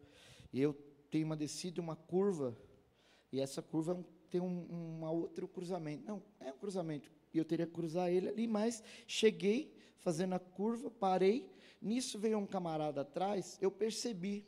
e 0.54 0.62
eu 0.62 0.74
tenho 1.12 1.26
uma 1.26 1.36
descida, 1.36 1.82
uma 1.82 1.98
curva, 1.98 2.58
e 3.30 3.42
essa 3.42 3.62
curva 3.62 4.02
tem 4.30 4.40
um, 4.40 4.68
uma 4.68 5.12
outro 5.12 5.46
cruzamento. 5.46 6.06
Não, 6.06 6.24
é 6.40 6.50
um 6.50 6.58
cruzamento, 6.58 7.12
e 7.34 7.38
eu 7.38 7.44
teria 7.44 7.68
que 7.68 7.74
cruzar 7.74 8.10
ele 8.10 8.30
ali, 8.30 8.48
mas 8.48 8.82
cheguei 9.06 9.76
fazendo 9.98 10.34
a 10.34 10.40
curva, 10.40 10.90
parei, 10.90 11.46
nisso 11.82 12.18
veio 12.18 12.38
um 12.38 12.48
camarada 12.48 13.02
atrás, 13.02 13.58
eu 13.62 13.70
percebi, 13.70 14.48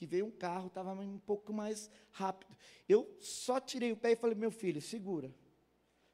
que 0.00 0.06
veio 0.06 0.24
um 0.24 0.30
carro, 0.30 0.68
estava 0.68 0.94
um 0.94 1.18
pouco 1.18 1.52
mais 1.52 1.90
rápido. 2.10 2.56
Eu 2.88 3.18
só 3.20 3.60
tirei 3.60 3.92
o 3.92 3.96
pé 3.98 4.12
e 4.12 4.16
falei, 4.16 4.34
meu 4.34 4.50
filho, 4.50 4.80
segura. 4.80 5.30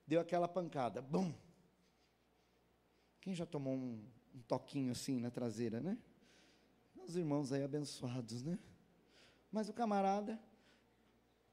Deu 0.05 0.21
aquela 0.21 0.49
pancada, 0.49 1.01
bum. 1.01 1.33
Quem 3.21 3.33
já 3.33 3.47
tomou 3.47 3.75
um, 3.75 4.05
um 4.35 4.41
toquinho 4.49 4.91
assim 4.91 5.21
na 5.21 5.31
traseira, 5.31 5.81
né? 5.81 5.97
Os 6.97 7.15
irmãos 7.15 7.53
aí 7.53 7.63
abençoados, 7.63 8.43
né? 8.43 8.59
Mas 9.53 9.69
o 9.69 9.73
camarada, 9.73 10.37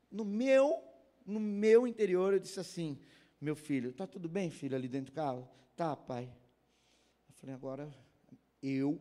no 0.10 0.26
meu, 0.26 0.84
no 1.24 1.40
meu 1.40 1.86
interior, 1.86 2.34
eu 2.34 2.40
disse 2.40 2.60
assim, 2.60 3.00
meu 3.40 3.56
filho, 3.56 3.92
está 3.92 4.08
tudo 4.08 4.28
bem, 4.28 4.50
filho, 4.50 4.76
ali 4.76 4.88
dentro 4.88 5.12
do 5.12 5.16
carro? 5.16 5.48
Tá, 5.76 5.96
pai. 5.96 6.24
Eu 7.30 7.36
falei, 7.36 7.54
agora 7.54 7.94
eu 8.60 9.00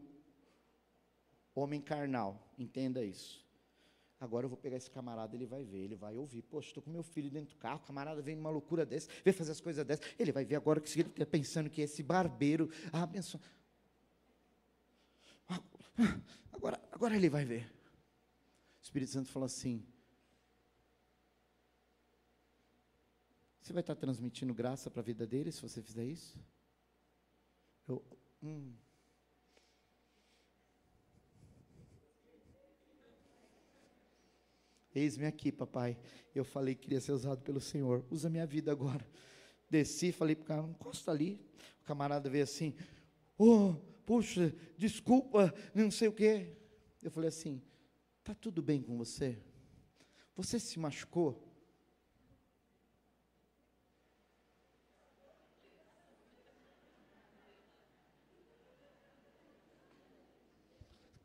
homem 1.55 1.81
carnal, 1.81 2.52
entenda 2.63 3.05
isso. 3.05 3.43
Agora 4.21 4.45
eu 4.45 4.49
vou 4.49 4.57
pegar 4.57 4.77
esse 4.77 4.91
camarada, 4.91 5.35
ele 5.35 5.47
vai 5.47 5.65
ver, 5.65 5.79
ele 5.79 5.97
vai 5.97 6.17
ouvir. 6.17 6.43
Poxa, 6.43 6.69
estou 6.69 6.83
com 6.83 6.91
meu 6.91 7.03
filho 7.03 7.29
dentro 7.29 7.57
do 7.57 7.59
carro, 7.59 7.81
o 7.83 7.87
camarada 7.87 8.23
vem 8.23 8.37
numa 8.37 8.51
loucura 8.51 8.87
dessa, 8.87 9.09
vem 9.25 9.35
fazer 9.35 9.51
as 9.51 9.61
coisas 9.61 9.85
dessas. 9.85 10.07
Ele 10.19 10.31
vai 10.31 10.45
ver 10.45 10.55
agora 10.55 10.81
que 10.81 11.01
ele 11.01 11.09
está 11.09 11.27
pensando 11.27 11.69
que 11.69 11.81
esse 11.81 12.03
barbeiro, 12.03 12.71
ah, 12.93 13.03
abençoa. 13.03 13.41
Agora, 16.53 16.81
agora 16.93 17.17
ele 17.17 17.29
vai 17.29 17.45
ver. 17.45 17.67
O 18.81 18.85
Espírito 18.85 19.11
Santo 19.11 19.29
falou 19.29 19.47
assim: 19.47 19.85
Você 23.61 23.73
vai 23.73 23.81
estar 23.81 23.95
transmitindo 23.95 24.53
graça 24.53 24.91
para 24.91 25.01
a 25.01 25.05
vida 25.05 25.27
dele 25.27 25.51
se 25.51 25.63
você 25.63 25.81
fizer 25.81 26.05
isso? 26.05 26.39
Eu, 27.89 28.05
hum. 28.43 28.73
Eis-me 34.95 35.27
aqui, 35.27 35.51
papai. 35.51 35.97
Eu 36.35 36.45
falei 36.45 36.75
que 36.75 36.83
queria 36.83 37.01
ser 37.01 37.13
usado 37.13 37.41
pelo 37.43 37.61
Senhor. 37.61 38.05
Usa 38.11 38.29
minha 38.29 38.47
vida 38.47 38.71
agora. 38.71 39.07
Desci, 39.69 40.13
falei 40.13 40.37
para 40.37 40.43
o 40.43 40.47
cara, 40.47 40.63
encosta 40.63 41.11
ali. 41.11 41.41
O 41.83 41.85
camarada 41.85 42.29
veio 42.29 42.45
assim, 42.45 42.75
oh, 43.39 43.75
puxa, 44.05 44.55
desculpa, 44.77 45.53
não 45.75 45.91
sei 45.91 46.09
o 46.09 46.13
quê. 46.13 46.57
Eu 47.03 47.11
falei 47.11 47.29
assim, 47.29 47.63
tá 48.23 48.35
tudo 48.35 48.63
bem 48.63 48.83
com 48.83 48.97
você? 48.97 49.39
Você 50.37 50.61
se 50.61 50.79
machucou? 50.79 51.43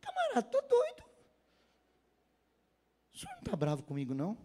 Camarada, 0.01 0.43
tô 0.43 0.61
doido. 0.61 0.86
O 3.17 3.19
senhor 3.19 3.33
não 3.33 3.39
está 3.39 3.55
bravo 3.55 3.81
comigo, 3.81 4.13
não? 4.13 4.37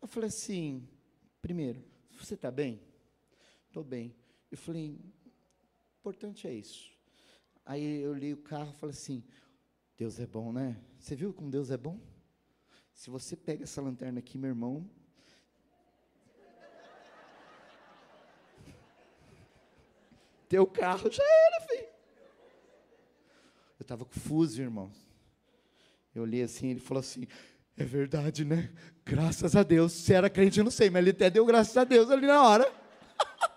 Eu 0.00 0.08
falei 0.08 0.28
assim, 0.28 0.88
primeiro, 1.42 1.84
você 2.18 2.32
está 2.32 2.50
bem? 2.50 2.80
Estou 3.66 3.84
bem. 3.84 4.16
Eu 4.50 4.56
falei, 4.56 4.98
importante 6.00 6.48
é 6.48 6.54
isso. 6.54 6.90
Aí 7.66 8.00
eu 8.00 8.14
li 8.14 8.32
o 8.32 8.38
carro 8.38 8.70
e 8.70 8.78
falei 8.78 8.94
assim, 8.94 9.22
Deus 9.94 10.18
é 10.18 10.26
bom, 10.26 10.54
né? 10.54 10.82
Você 10.98 11.14
viu 11.14 11.34
como 11.34 11.50
Deus 11.50 11.70
é 11.70 11.76
bom? 11.76 12.00
Se 12.94 13.10
você 13.10 13.36
pega 13.36 13.64
essa 13.64 13.82
lanterna 13.82 14.20
aqui, 14.20 14.38
meu 14.38 14.48
irmão, 14.48 14.90
teu 20.48 20.66
carro 20.66 21.10
já 21.10 21.22
era, 21.22 21.60
filho. 21.66 21.88
Eu 23.78 23.82
estava 23.82 24.06
confuso, 24.06 24.62
irmãos. 24.62 24.96
Eu 26.14 26.22
olhei 26.22 26.42
assim, 26.42 26.68
ele 26.68 26.80
falou 26.80 27.00
assim: 27.00 27.28
é 27.78 27.84
verdade, 27.84 28.44
né? 28.44 28.72
Graças 29.04 29.54
a 29.54 29.62
Deus. 29.62 29.92
Se 29.92 30.12
era 30.12 30.28
crente, 30.28 30.58
eu 30.58 30.64
não 30.64 30.70
sei, 30.70 30.90
mas 30.90 31.00
ele 31.00 31.10
até 31.10 31.30
deu 31.30 31.46
graças 31.46 31.76
a 31.76 31.84
Deus 31.84 32.10
ali 32.10 32.26
na 32.26 32.42
hora. 32.42 32.70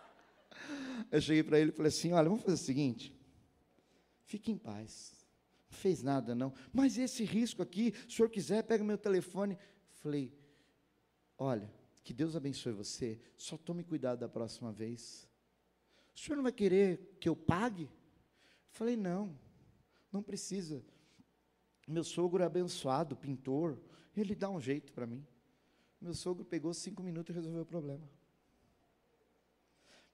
eu 1.12 1.20
cheguei 1.20 1.42
para 1.42 1.60
ele 1.60 1.72
e 1.72 1.74
falei 1.74 1.90
assim: 1.90 2.14
olha, 2.14 2.30
vamos 2.30 2.44
fazer 2.44 2.54
o 2.54 2.58
seguinte. 2.66 3.12
Fique 4.24 4.52
em 4.52 4.58
paz. 4.58 5.12
Não 5.72 5.78
fez 5.78 6.04
nada, 6.04 6.36
não. 6.36 6.54
Mas 6.72 7.00
esse 7.00 7.24
risco 7.24 7.64
aqui, 7.64 7.94
se 8.02 8.08
o 8.08 8.12
senhor 8.12 8.30
quiser, 8.30 8.64
pega 8.64 8.84
meu 8.84 8.98
telefone. 8.98 9.58
Falei, 10.02 10.32
olha, 11.38 11.72
que 12.04 12.14
Deus 12.14 12.36
abençoe 12.36 12.74
você. 12.74 13.20
Só 13.36 13.58
tome 13.58 13.84
cuidado 13.84 14.20
da 14.20 14.30
próxima 14.30 14.72
vez. 14.72 15.28
O 16.16 16.20
senhor 16.20 16.36
não 16.36 16.44
vai 16.44 16.52
querer 16.52 17.18
que 17.20 17.28
eu 17.28 17.36
pague? 17.36 17.90
Falei, 18.70 18.96
não, 18.96 19.36
não 20.12 20.22
precisa. 20.22 20.84
Meu 21.88 22.04
sogro 22.04 22.44
é 22.44 22.46
abençoado, 22.46 23.16
pintor. 23.16 23.80
Ele 24.16 24.36
dá 24.36 24.50
um 24.50 24.60
jeito 24.60 24.92
para 24.94 25.08
mim. 25.08 25.26
Meu 26.00 26.14
sogro 26.14 26.44
pegou 26.44 26.74
cinco 26.74 27.04
minutos 27.04 27.34
e 27.34 27.38
resolveu 27.38 27.62
o 27.62 27.66
problema. 27.66 28.10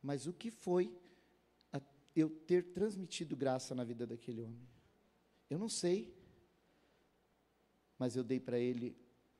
Mas 0.01 0.27
o 0.27 0.33
que 0.33 0.51
foi 0.51 0.95
eu 2.15 2.29
ter 2.29 2.73
transmitido 2.73 3.35
graça 3.35 3.75
na 3.75 3.83
vida 3.83 4.05
daquele 4.05 4.41
homem? 4.41 4.67
Eu 5.49 5.57
não 5.57 5.69
sei, 5.69 6.13
mas 7.97 8.15
eu 8.15 8.23
dei 8.23 8.39
para 8.39 8.59
ele 8.59 8.95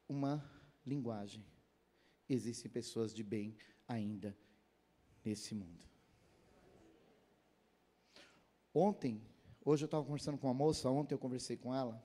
uma 0.08 0.44
linguagem. 0.86 1.46
Existem 2.30 2.72
pessoas 2.72 3.14
de 3.14 3.24
bem 3.24 3.56
ainda 3.88 4.38
nesse 5.24 5.54
mundo. 5.54 5.86
Ontem, 8.74 9.22
hoje 9.66 9.84
eu 9.84 9.88
estava 9.88 10.06
conversando 10.06 10.38
com 10.38 10.48
uma 10.48 10.54
moça, 10.54 10.90
ontem 10.90 11.16
eu 11.16 11.20
conversei 11.20 11.58
com 11.58 11.74
ela. 11.74 12.02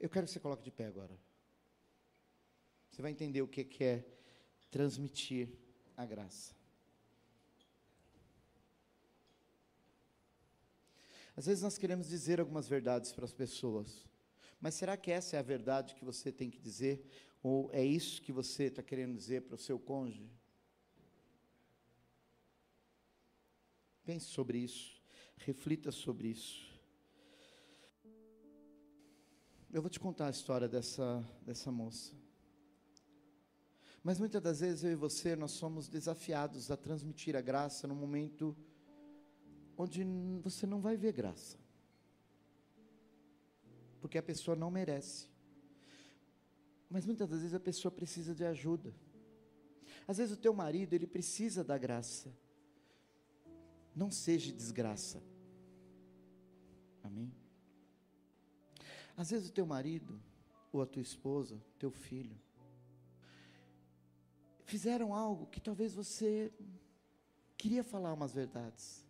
Eu 0.00 0.08
quero 0.08 0.26
que 0.26 0.32
você 0.32 0.40
coloque 0.40 0.64
de 0.64 0.70
pé 0.70 0.86
agora. 0.86 1.16
Você 2.90 3.02
vai 3.02 3.10
entender 3.10 3.42
o 3.42 3.48
que 3.48 3.84
é 3.84 4.04
transmitir 4.70 5.50
a 5.94 6.06
graça. 6.06 6.54
Às 11.36 11.46
vezes 11.46 11.62
nós 11.62 11.78
queremos 11.78 12.08
dizer 12.08 12.40
algumas 12.40 12.66
verdades 12.66 13.12
para 13.12 13.24
as 13.24 13.32
pessoas, 13.32 14.08
mas 14.60 14.74
será 14.74 14.96
que 14.96 15.10
essa 15.10 15.36
é 15.36 15.38
a 15.38 15.42
verdade 15.42 15.94
que 15.94 16.04
você 16.04 16.32
tem 16.32 16.50
que 16.50 16.58
dizer? 16.58 17.06
Ou 17.42 17.70
é 17.72 17.84
isso 17.84 18.20
que 18.20 18.32
você 18.32 18.64
está 18.64 18.82
querendo 18.82 19.16
dizer 19.16 19.42
para 19.42 19.54
o 19.54 19.58
seu 19.58 19.78
cônjuge? 19.78 20.30
Pense 24.04 24.26
sobre 24.26 24.58
isso, 24.58 25.00
reflita 25.36 25.92
sobre 25.92 26.28
isso. 26.28 26.69
Eu 29.72 29.80
vou 29.80 29.88
te 29.88 30.00
contar 30.00 30.26
a 30.26 30.30
história 30.30 30.68
dessa, 30.68 31.24
dessa 31.42 31.70
moça. 31.70 32.12
Mas 34.02 34.18
muitas 34.18 34.42
das 34.42 34.58
vezes 34.58 34.82
eu 34.82 34.90
e 34.90 34.96
você, 34.96 35.36
nós 35.36 35.52
somos 35.52 35.86
desafiados 35.86 36.72
a 36.72 36.76
transmitir 36.76 37.36
a 37.36 37.40
graça 37.40 37.86
no 37.86 37.94
momento 37.94 38.56
onde 39.76 40.04
você 40.42 40.66
não 40.66 40.80
vai 40.80 40.96
ver 40.96 41.12
graça. 41.12 41.56
Porque 44.00 44.18
a 44.18 44.22
pessoa 44.22 44.56
não 44.56 44.72
merece. 44.72 45.28
Mas 46.88 47.06
muitas 47.06 47.28
das 47.28 47.38
vezes 47.38 47.54
a 47.54 47.60
pessoa 47.60 47.92
precisa 47.92 48.34
de 48.34 48.44
ajuda. 48.44 48.92
Às 50.08 50.18
vezes 50.18 50.36
o 50.36 50.40
teu 50.40 50.52
marido, 50.52 50.94
ele 50.94 51.06
precisa 51.06 51.62
da 51.62 51.78
graça. 51.78 52.34
Não 53.94 54.10
seja 54.10 54.52
desgraça. 54.52 55.22
Amém? 57.04 57.39
Às 59.20 59.28
vezes 59.32 59.50
o 59.50 59.52
teu 59.52 59.66
marido, 59.66 60.18
ou 60.72 60.80
a 60.80 60.86
tua 60.86 61.02
esposa, 61.02 61.62
teu 61.78 61.90
filho, 61.90 62.34
fizeram 64.64 65.12
algo 65.12 65.44
que 65.48 65.60
talvez 65.60 65.92
você 65.92 66.50
queria 67.54 67.84
falar 67.84 68.14
umas 68.14 68.32
verdades. 68.32 69.06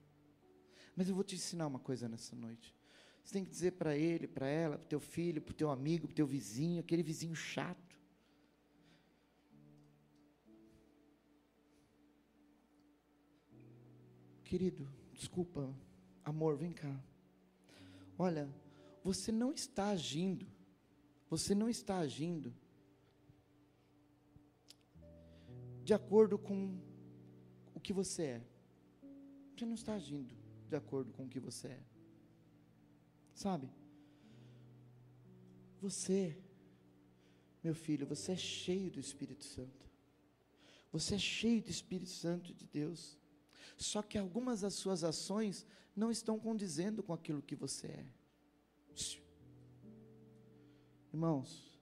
Mas 0.97 1.09
eu 1.09 1.15
vou 1.15 1.23
te 1.23 1.37
ensinar 1.37 1.69
uma 1.69 1.79
coisa 1.79 2.09
nessa 2.09 2.35
noite. 2.35 2.75
Você 3.23 3.35
tem 3.35 3.45
que 3.45 3.53
dizer 3.53 3.75
para 3.75 3.97
ele, 3.97 4.27
para 4.27 4.49
ela, 4.49 4.77
para 4.79 4.85
o 4.85 4.89
teu 4.89 4.99
filho, 4.99 5.41
para 5.41 5.53
o 5.53 5.55
teu 5.55 5.71
amigo, 5.71 6.09
para 6.09 6.13
o 6.13 6.17
teu 6.17 6.27
vizinho, 6.27 6.81
aquele 6.81 7.05
vizinho 7.05 7.37
chato. 7.37 7.97
Querido, 14.43 14.89
desculpa, 15.13 15.73
amor, 16.25 16.57
vem 16.57 16.73
cá. 16.73 17.01
Olha, 18.19 18.53
você 19.03 19.33
não 19.33 19.53
está 19.53 19.89
agindo, 19.89 20.47
você 21.29 21.55
não 21.55 21.69
está 21.69 21.99
agindo 21.99 22.55
de 25.83 25.95
acordo 25.95 26.39
com 26.39 26.79
o 27.75 27.81
que 27.81 27.93
você 27.93 28.23
é. 28.23 28.47
Você 29.57 29.67
não 29.67 29.75
está 29.75 29.95
agindo 29.95 30.35
de 30.69 30.77
acordo 30.77 31.13
com 31.13 31.25
o 31.25 31.29
que 31.29 31.41
você 31.41 31.69
é. 31.69 31.83
Sabe? 33.35 33.71
Você, 35.81 36.39
meu 37.63 37.75
filho, 37.75 38.07
você 38.07 38.33
é 38.33 38.37
cheio 38.37 38.91
do 38.91 39.01
Espírito 39.01 39.45
Santo. 39.45 39.89
Você 40.93 41.15
é 41.15 41.19
cheio 41.19 41.63
do 41.63 41.71
Espírito 41.71 42.11
Santo 42.11 42.53
de 42.55 42.67
Deus. 42.67 43.19
Só 43.77 44.03
que 44.03 44.19
algumas 44.19 44.61
das 44.61 44.75
suas 44.75 45.03
ações 45.05 45.67
não 45.97 46.11
estão 46.11 46.39
condizendo 46.39 47.03
com 47.03 47.13
aquilo 47.13 47.43
que 47.43 47.57
você 47.57 47.87
é. 47.87 48.20
Irmãos, 51.13 51.81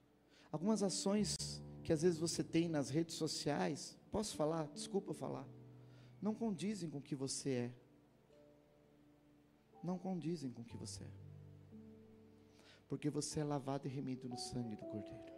algumas 0.51 0.83
ações 0.83 1.37
que 1.83 1.93
às 1.93 2.03
vezes 2.03 2.19
você 2.19 2.43
tem 2.43 2.69
nas 2.69 2.91
redes 2.91 3.15
sociais, 3.15 3.97
posso 4.11 4.37
falar? 4.37 4.67
Desculpa 4.69 5.13
falar. 5.13 5.47
Não 6.21 6.35
condizem 6.35 6.89
com 6.91 6.99
o 6.99 7.03
que 7.03 7.15
você 7.15 7.51
é 7.51 7.75
não 9.83 9.99
condizem 9.99 10.51
com 10.51 10.63
o 10.63 10.65
que 10.65 10.77
você 10.77 11.05
é. 11.05 11.13
Porque 12.89 13.11
você 13.11 13.41
é 13.41 13.45
lavado 13.45 13.87
e 13.87 13.91
remido 13.91 14.29
no 14.29 14.39
sangue 14.39 14.77
do 14.77 14.85
Cordeiro. 14.87 15.33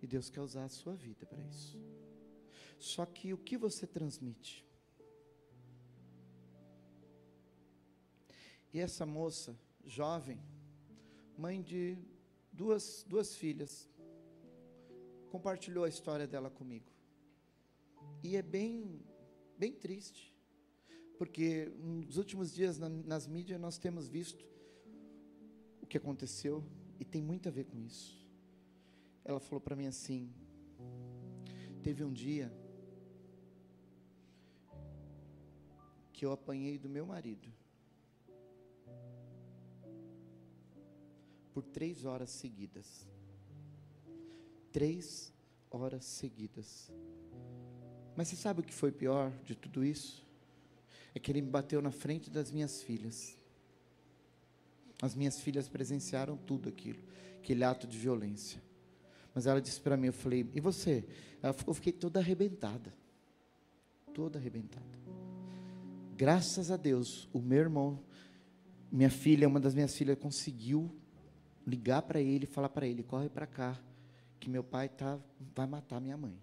E 0.00 0.06
Deus 0.06 0.30
quer 0.30 0.40
usar 0.40 0.64
a 0.64 0.68
sua 0.68 0.94
vida 0.94 1.26
para 1.26 1.42
isso. 1.42 1.76
Só 2.78 3.04
que 3.04 3.32
o 3.32 3.38
que 3.38 3.56
você 3.56 3.86
transmite? 3.86 4.67
E 8.72 8.80
essa 8.80 9.06
moça, 9.06 9.58
jovem, 9.84 10.40
mãe 11.36 11.62
de 11.62 11.96
duas, 12.52 13.04
duas 13.08 13.34
filhas, 13.36 13.88
compartilhou 15.30 15.84
a 15.84 15.88
história 15.88 16.26
dela 16.26 16.50
comigo. 16.50 16.90
E 18.22 18.36
é 18.36 18.42
bem, 18.42 19.00
bem 19.56 19.72
triste 19.72 20.38
porque 21.18 21.72
nos 21.80 22.16
últimos 22.16 22.54
dias 22.54 22.78
na, 22.78 22.88
nas 22.88 23.26
mídias 23.26 23.60
nós 23.60 23.76
temos 23.76 24.08
visto 24.08 24.46
o 25.82 25.86
que 25.86 25.98
aconteceu 25.98 26.64
e 27.00 27.04
tem 27.04 27.20
muito 27.20 27.48
a 27.48 27.52
ver 27.52 27.64
com 27.64 27.78
isso. 27.80 28.24
Ela 29.24 29.40
falou 29.40 29.60
para 29.60 29.74
mim 29.74 29.86
assim: 29.86 30.32
teve 31.82 32.04
um 32.04 32.12
dia 32.12 32.52
que 36.12 36.24
eu 36.24 36.30
apanhei 36.30 36.78
do 36.78 36.88
meu 36.88 37.04
marido 37.04 37.52
por 41.58 41.64
três 41.64 42.04
horas 42.04 42.30
seguidas. 42.30 43.04
Três 44.70 45.32
horas 45.68 46.04
seguidas. 46.04 46.92
Mas 48.16 48.28
você 48.28 48.36
sabe 48.36 48.60
o 48.60 48.62
que 48.62 48.72
foi 48.72 48.92
pior 48.92 49.32
de 49.44 49.56
tudo 49.56 49.84
isso? 49.84 50.24
é 51.14 51.18
que 51.18 51.32
ele 51.32 51.42
me 51.42 51.50
bateu 51.50 51.82
na 51.82 51.90
frente 51.90 52.30
das 52.30 52.52
minhas 52.52 52.80
filhas. 52.80 53.36
As 55.02 55.16
minhas 55.16 55.40
filhas 55.40 55.68
presenciaram 55.68 56.36
tudo 56.36 56.68
aquilo, 56.68 57.02
aquele 57.38 57.64
ato 57.64 57.88
de 57.88 57.98
violência. 57.98 58.62
Mas 59.34 59.46
ela 59.46 59.60
disse 59.60 59.80
para 59.80 59.96
mim, 59.96 60.08
eu 60.08 60.12
falei, 60.12 60.48
e 60.54 60.60
você? 60.60 61.04
Ela 61.42 61.56
eu 61.66 61.74
fiquei 61.74 61.92
toda 61.92 62.20
arrebentada. 62.20 62.94
Toda 64.14 64.38
arrebentada. 64.38 64.86
Graças 66.16 66.70
a 66.70 66.76
Deus, 66.76 67.28
o 67.32 67.40
meu 67.40 67.58
irmão, 67.58 67.98
minha 68.92 69.10
filha, 69.10 69.48
uma 69.48 69.58
das 69.58 69.74
minhas 69.74 69.96
filhas, 69.96 70.16
conseguiu 70.16 70.94
ligar 71.68 72.02
para 72.02 72.20
ele 72.20 72.46
falar 72.46 72.70
para 72.70 72.86
ele: 72.86 73.02
corre 73.02 73.28
para 73.28 73.46
cá, 73.46 73.78
que 74.40 74.48
meu 74.48 74.64
pai 74.64 74.88
tá, 74.88 75.18
vai 75.54 75.66
matar 75.66 76.00
minha 76.00 76.16
mãe. 76.16 76.36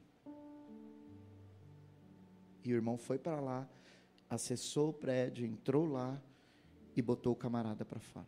E 2.63 2.71
o 2.71 2.75
irmão 2.75 2.97
foi 2.97 3.17
para 3.17 3.39
lá, 3.39 3.67
acessou 4.29 4.89
o 4.89 4.93
prédio, 4.93 5.45
entrou 5.45 5.85
lá 5.85 6.21
e 6.95 7.01
botou 7.01 7.33
o 7.33 7.35
camarada 7.35 7.83
para 7.83 7.99
fora. 7.99 8.27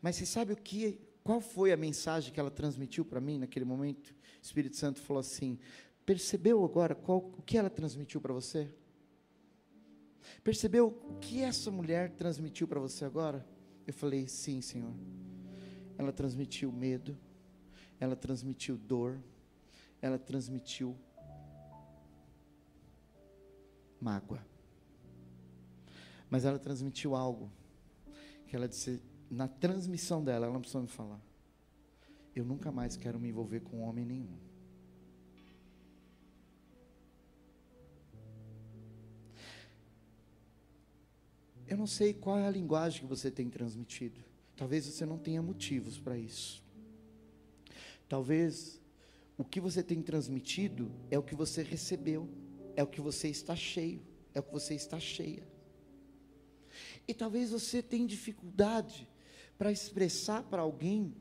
Mas 0.00 0.16
você 0.16 0.26
sabe 0.26 0.52
o 0.52 0.56
que, 0.56 0.98
qual 1.22 1.40
foi 1.40 1.72
a 1.72 1.76
mensagem 1.76 2.32
que 2.32 2.40
ela 2.40 2.50
transmitiu 2.50 3.04
para 3.04 3.20
mim 3.20 3.38
naquele 3.38 3.64
momento? 3.64 4.10
O 4.10 4.14
Espírito 4.42 4.76
Santo 4.76 5.00
falou 5.00 5.20
assim: 5.20 5.58
percebeu 6.04 6.62
agora 6.64 6.94
qual, 6.94 7.18
o 7.18 7.42
que 7.42 7.56
ela 7.56 7.70
transmitiu 7.70 8.20
para 8.20 8.32
você? 8.32 8.68
Percebeu 10.44 10.88
o 10.88 11.18
que 11.18 11.40
essa 11.40 11.70
mulher 11.70 12.10
transmitiu 12.12 12.66
para 12.68 12.80
você 12.80 13.04
agora? 13.04 13.46
Eu 13.86 13.92
falei: 13.92 14.26
sim, 14.28 14.60
Senhor. 14.60 14.92
Ela 15.98 16.12
transmitiu 16.12 16.72
medo, 16.72 17.16
ela 18.00 18.16
transmitiu 18.16 18.76
dor, 18.76 19.20
ela 20.00 20.18
transmitiu 20.18 20.96
mágoa. 24.00 24.44
Mas 26.28 26.44
ela 26.44 26.58
transmitiu 26.58 27.14
algo 27.14 27.50
que 28.46 28.56
ela 28.56 28.68
disse 28.68 29.00
na 29.30 29.48
transmissão 29.48 30.22
dela, 30.22 30.46
ela 30.46 30.52
não 30.52 30.60
precisou 30.60 30.82
me 30.82 30.88
falar. 30.88 31.20
Eu 32.34 32.44
nunca 32.44 32.72
mais 32.72 32.96
quero 32.96 33.20
me 33.20 33.28
envolver 33.28 33.60
com 33.60 33.80
homem 33.80 34.04
nenhum. 34.04 34.36
Eu 41.72 41.78
não 41.78 41.86
sei 41.86 42.12
qual 42.12 42.38
é 42.38 42.46
a 42.46 42.50
linguagem 42.50 43.00
que 43.00 43.06
você 43.06 43.30
tem 43.30 43.48
transmitido. 43.48 44.20
Talvez 44.54 44.84
você 44.84 45.06
não 45.06 45.16
tenha 45.16 45.40
motivos 45.40 45.98
para 45.98 46.18
isso. 46.18 46.62
Talvez 48.06 48.78
o 49.38 49.42
que 49.42 49.58
você 49.58 49.82
tem 49.82 50.02
transmitido 50.02 50.92
é 51.10 51.18
o 51.18 51.22
que 51.22 51.34
você 51.34 51.62
recebeu. 51.62 52.28
é 52.76 52.82
o 52.82 52.86
que 52.86 53.00
você 53.00 53.28
está 53.28 53.56
cheio, 53.56 54.02
é 54.34 54.40
o 54.40 54.42
que 54.42 54.52
você 54.52 54.74
está 54.74 55.00
cheia. 55.00 55.48
E 57.08 57.14
talvez 57.14 57.50
você 57.50 57.82
tenha 57.82 58.06
dificuldade 58.06 59.08
para 59.56 59.72
expressar 59.72 60.42
para 60.42 60.60
alguém 60.60 61.14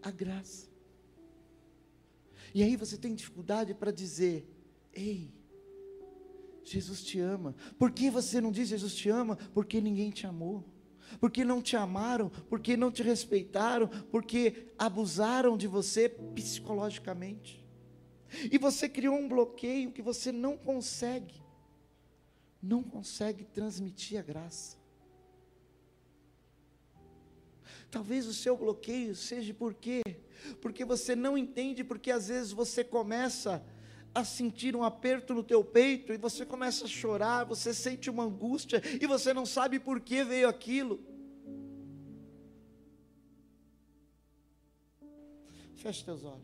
a 0.00 0.10
graça. 0.10 0.70
E 2.54 2.62
aí 2.62 2.76
você 2.76 2.96
tem 2.96 3.14
dificuldade 3.14 3.74
para 3.74 3.90
dizer: 3.90 4.48
Ei, 4.90 5.30
Jesus 6.62 7.02
te 7.02 7.18
ama. 7.18 7.54
Por 7.78 7.90
que 7.90 8.10
você 8.10 8.40
não 8.40 8.52
diz 8.52 8.68
Jesus 8.68 8.94
te 8.94 9.08
ama? 9.08 9.36
Porque 9.54 9.80
ninguém 9.80 10.10
te 10.10 10.26
amou. 10.26 10.64
Porque 11.18 11.44
não 11.44 11.60
te 11.60 11.76
amaram, 11.76 12.30
porque 12.48 12.76
não 12.76 12.90
te 12.90 13.02
respeitaram, 13.02 13.88
porque 14.10 14.72
abusaram 14.78 15.56
de 15.56 15.66
você 15.66 16.08
psicologicamente. 16.08 17.66
E 18.50 18.58
você 18.58 18.88
criou 18.88 19.16
um 19.16 19.28
bloqueio 19.28 19.90
que 19.90 20.02
você 20.02 20.30
não 20.30 20.56
consegue, 20.56 21.42
não 22.62 22.82
consegue 22.82 23.44
transmitir 23.44 24.18
a 24.20 24.22
graça. 24.22 24.78
Talvez 27.90 28.26
o 28.26 28.32
seu 28.32 28.56
bloqueio 28.56 29.16
seja 29.16 29.52
por 29.52 29.74
quê? 29.74 30.02
Porque 30.60 30.84
você 30.84 31.16
não 31.16 31.36
entende, 31.36 31.82
porque 31.82 32.10
às 32.10 32.28
vezes 32.28 32.52
você 32.52 32.84
começa 32.84 33.56
a 33.56 33.79
sentir 34.24 34.74
um 34.74 34.82
aperto 34.82 35.32
no 35.32 35.42
teu 35.42 35.64
peito 35.64 36.12
e 36.12 36.16
você 36.16 36.44
começa 36.44 36.84
a 36.84 36.88
chorar, 36.88 37.44
você 37.44 37.72
sente 37.72 38.10
uma 38.10 38.24
angústia 38.24 38.82
e 39.00 39.06
você 39.06 39.32
não 39.32 39.46
sabe 39.46 39.78
por 39.78 40.00
que 40.00 40.24
veio 40.24 40.48
aquilo. 40.48 41.00
Feche 45.76 46.04
teus 46.04 46.24
olhos. 46.24 46.42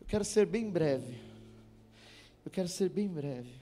Eu 0.00 0.06
quero 0.06 0.24
ser 0.24 0.44
bem 0.44 0.68
breve. 0.68 1.18
Eu 2.44 2.50
quero 2.50 2.68
ser 2.68 2.88
bem 2.88 3.08
breve. 3.08 3.60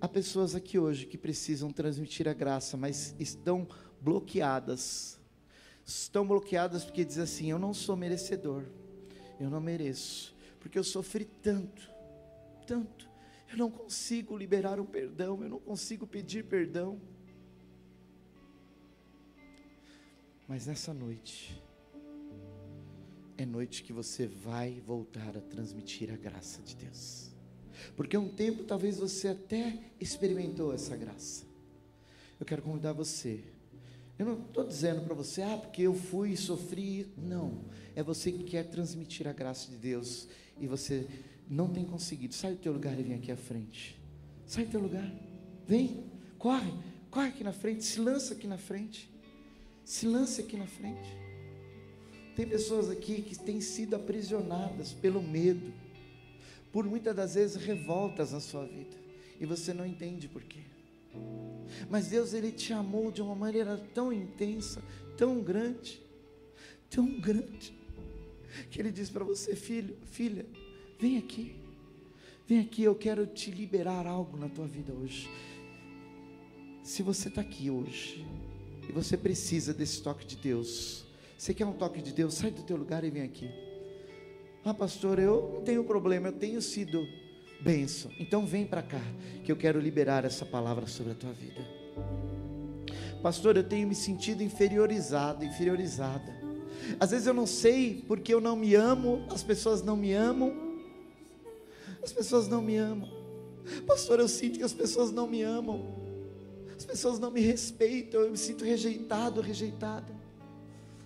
Há 0.00 0.08
pessoas 0.08 0.54
aqui 0.54 0.78
hoje 0.78 1.06
que 1.06 1.18
precisam 1.18 1.72
transmitir 1.72 2.28
a 2.28 2.32
graça, 2.32 2.76
mas 2.76 3.14
estão 3.18 3.66
bloqueadas. 4.00 5.18
Estão 5.86 6.26
bloqueadas 6.26 6.84
porque 6.84 7.04
dizem 7.04 7.22
assim: 7.22 7.50
Eu 7.50 7.58
não 7.60 7.72
sou 7.72 7.96
merecedor, 7.96 8.64
eu 9.38 9.48
não 9.48 9.60
mereço, 9.60 10.34
porque 10.58 10.76
eu 10.76 10.82
sofri 10.82 11.24
tanto, 11.24 11.88
tanto. 12.66 13.08
Eu 13.48 13.56
não 13.56 13.70
consigo 13.70 14.36
liberar 14.36 14.80
um 14.80 14.84
perdão, 14.84 15.40
eu 15.40 15.48
não 15.48 15.60
consigo 15.60 16.04
pedir 16.04 16.44
perdão. 16.44 17.00
Mas 20.48 20.66
nessa 20.66 20.92
noite, 20.92 21.62
é 23.38 23.46
noite 23.46 23.84
que 23.84 23.92
você 23.92 24.26
vai 24.26 24.80
voltar 24.80 25.36
a 25.36 25.40
transmitir 25.40 26.12
a 26.12 26.16
graça 26.16 26.60
de 26.62 26.74
Deus. 26.74 27.30
Porque 27.94 28.16
um 28.16 28.28
tempo 28.28 28.64
talvez 28.64 28.98
você 28.98 29.28
até 29.28 29.78
experimentou 30.00 30.72
essa 30.72 30.96
graça. 30.96 31.44
Eu 32.40 32.46
quero 32.46 32.62
convidar 32.62 32.92
você. 32.92 33.44
Eu 34.18 34.26
não 34.26 34.40
estou 34.40 34.64
dizendo 34.64 35.02
para 35.02 35.14
você, 35.14 35.42
ah, 35.42 35.58
porque 35.58 35.82
eu 35.82 35.94
fui 35.94 36.32
e 36.32 36.36
sofri. 36.36 37.12
Não. 37.16 37.64
É 37.94 38.02
você 38.02 38.32
que 38.32 38.44
quer 38.44 38.64
transmitir 38.64 39.26
a 39.28 39.32
graça 39.32 39.70
de 39.70 39.76
Deus 39.76 40.28
e 40.58 40.66
você 40.66 41.06
não 41.48 41.68
tem 41.68 41.84
conseguido. 41.84 42.34
Sai 42.34 42.52
do 42.52 42.58
teu 42.58 42.72
lugar 42.72 42.98
e 42.98 43.02
vem 43.02 43.14
aqui 43.14 43.30
à 43.30 43.36
frente. 43.36 44.00
Sai 44.46 44.64
do 44.64 44.70
teu 44.70 44.80
lugar. 44.80 45.10
Vem. 45.66 46.04
Corre. 46.38 46.72
Corre 47.10 47.28
aqui 47.28 47.44
na 47.44 47.52
frente. 47.52 47.84
Se 47.84 48.00
lança 48.00 48.34
aqui 48.34 48.46
na 48.46 48.58
frente. 48.58 49.10
Se 49.84 50.06
lance 50.06 50.40
aqui 50.40 50.56
na 50.56 50.66
frente. 50.66 51.08
Tem 52.34 52.46
pessoas 52.46 52.90
aqui 52.90 53.22
que 53.22 53.38
têm 53.38 53.60
sido 53.60 53.96
aprisionadas 53.96 54.92
pelo 54.92 55.22
medo 55.22 55.72
por 56.76 56.84
muitas 56.84 57.16
das 57.16 57.34
vezes 57.34 57.56
revoltas 57.56 58.32
na 58.32 58.40
sua 58.40 58.66
vida, 58.66 58.94
e 59.40 59.46
você 59.46 59.72
não 59.72 59.86
entende 59.86 60.28
por 60.28 60.42
quê. 60.42 60.60
Mas 61.90 62.08
Deus 62.08 62.32
ele 62.32 62.52
te 62.52 62.72
amou 62.72 63.10
de 63.10 63.22
uma 63.22 63.34
maneira 63.34 63.76
tão 63.94 64.12
intensa, 64.12 64.82
tão 65.16 65.40
grande, 65.40 66.00
tão 66.88 67.20
grande, 67.20 67.74
que 68.70 68.80
ele 68.80 68.90
diz 68.90 69.10
para 69.10 69.24
você, 69.24 69.54
filho, 69.54 69.96
filha, 70.06 70.46
vem 70.98 71.18
aqui. 71.18 71.56
Vem 72.46 72.60
aqui, 72.60 72.82
eu 72.82 72.94
quero 72.94 73.26
te 73.26 73.50
liberar 73.50 74.06
algo 74.06 74.36
na 74.36 74.48
tua 74.48 74.66
vida 74.66 74.92
hoje. 74.92 75.28
Se 76.82 77.02
você 77.02 77.28
está 77.28 77.40
aqui 77.40 77.68
hoje 77.68 78.24
e 78.88 78.92
você 78.92 79.16
precisa 79.16 79.74
desse 79.74 80.00
toque 80.00 80.24
de 80.24 80.36
Deus, 80.36 81.04
você 81.36 81.52
quer 81.52 81.66
um 81.66 81.72
toque 81.72 82.00
de 82.00 82.12
Deus, 82.12 82.34
sai 82.34 82.52
do 82.52 82.62
teu 82.62 82.76
lugar 82.76 83.02
e 83.02 83.10
vem 83.10 83.22
aqui. 83.22 83.50
Ah, 84.64 84.72
pastor, 84.72 85.18
eu 85.18 85.52
não 85.54 85.62
tenho 85.62 85.84
problema, 85.84 86.28
eu 86.28 86.32
tenho 86.32 86.62
sido 86.62 87.06
benção. 87.60 88.10
Então 88.18 88.46
vem 88.46 88.66
para 88.66 88.82
cá, 88.82 89.00
que 89.44 89.50
eu 89.50 89.56
quero 89.56 89.80
liberar 89.80 90.24
essa 90.24 90.44
palavra 90.44 90.86
sobre 90.86 91.12
a 91.12 91.14
tua 91.14 91.32
vida. 91.32 91.60
Pastor, 93.22 93.56
eu 93.56 93.64
tenho 93.64 93.88
me 93.88 93.94
sentido 93.94 94.42
inferiorizado, 94.42 95.44
inferiorizada. 95.44 96.34
Às 97.00 97.10
vezes 97.10 97.26
eu 97.26 97.34
não 97.34 97.46
sei 97.46 98.04
porque 98.06 98.32
eu 98.32 98.40
não 98.40 98.54
me 98.54 98.74
amo, 98.74 99.24
as 99.30 99.42
pessoas 99.42 99.82
não 99.82 99.96
me 99.96 100.12
amam. 100.12 100.54
As 102.02 102.12
pessoas 102.12 102.46
não 102.46 102.62
me 102.62 102.76
amam. 102.76 103.08
Pastor, 103.86 104.20
eu 104.20 104.28
sinto 104.28 104.58
que 104.58 104.64
as 104.64 104.72
pessoas 104.72 105.10
não 105.10 105.26
me 105.26 105.42
amam. 105.42 105.84
As 106.76 106.84
pessoas 106.84 107.18
não 107.18 107.30
me 107.30 107.40
respeitam, 107.40 108.20
eu 108.20 108.30
me 108.30 108.36
sinto 108.36 108.64
rejeitado, 108.64 109.40
rejeitada. 109.40 110.14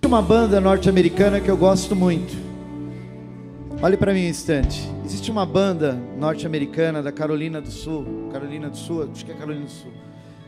Uma 0.05 0.21
banda 0.21 0.61
norte-americana 0.61 1.41
que 1.41 1.51
eu 1.51 1.57
gosto 1.57 1.95
muito. 1.95 2.50
Olhe 3.83 3.97
para 3.97 4.13
mim 4.13 4.27
um 4.27 4.29
instante. 4.29 4.87
Existe 5.07 5.31
uma 5.31 5.47
banda 5.47 5.95
norte-americana 6.19 7.03
da 7.03 7.11
Carolina 7.11 7.63
do 7.63 7.71
Sul, 7.71 8.29
Carolina 8.31 8.69
do 8.69 8.77
Sul, 8.77 9.09
acho 9.11 9.25
que 9.25 9.33
é 9.33 9.35
Carolina 9.35 9.65
do 9.65 9.71
Sul. 9.71 9.91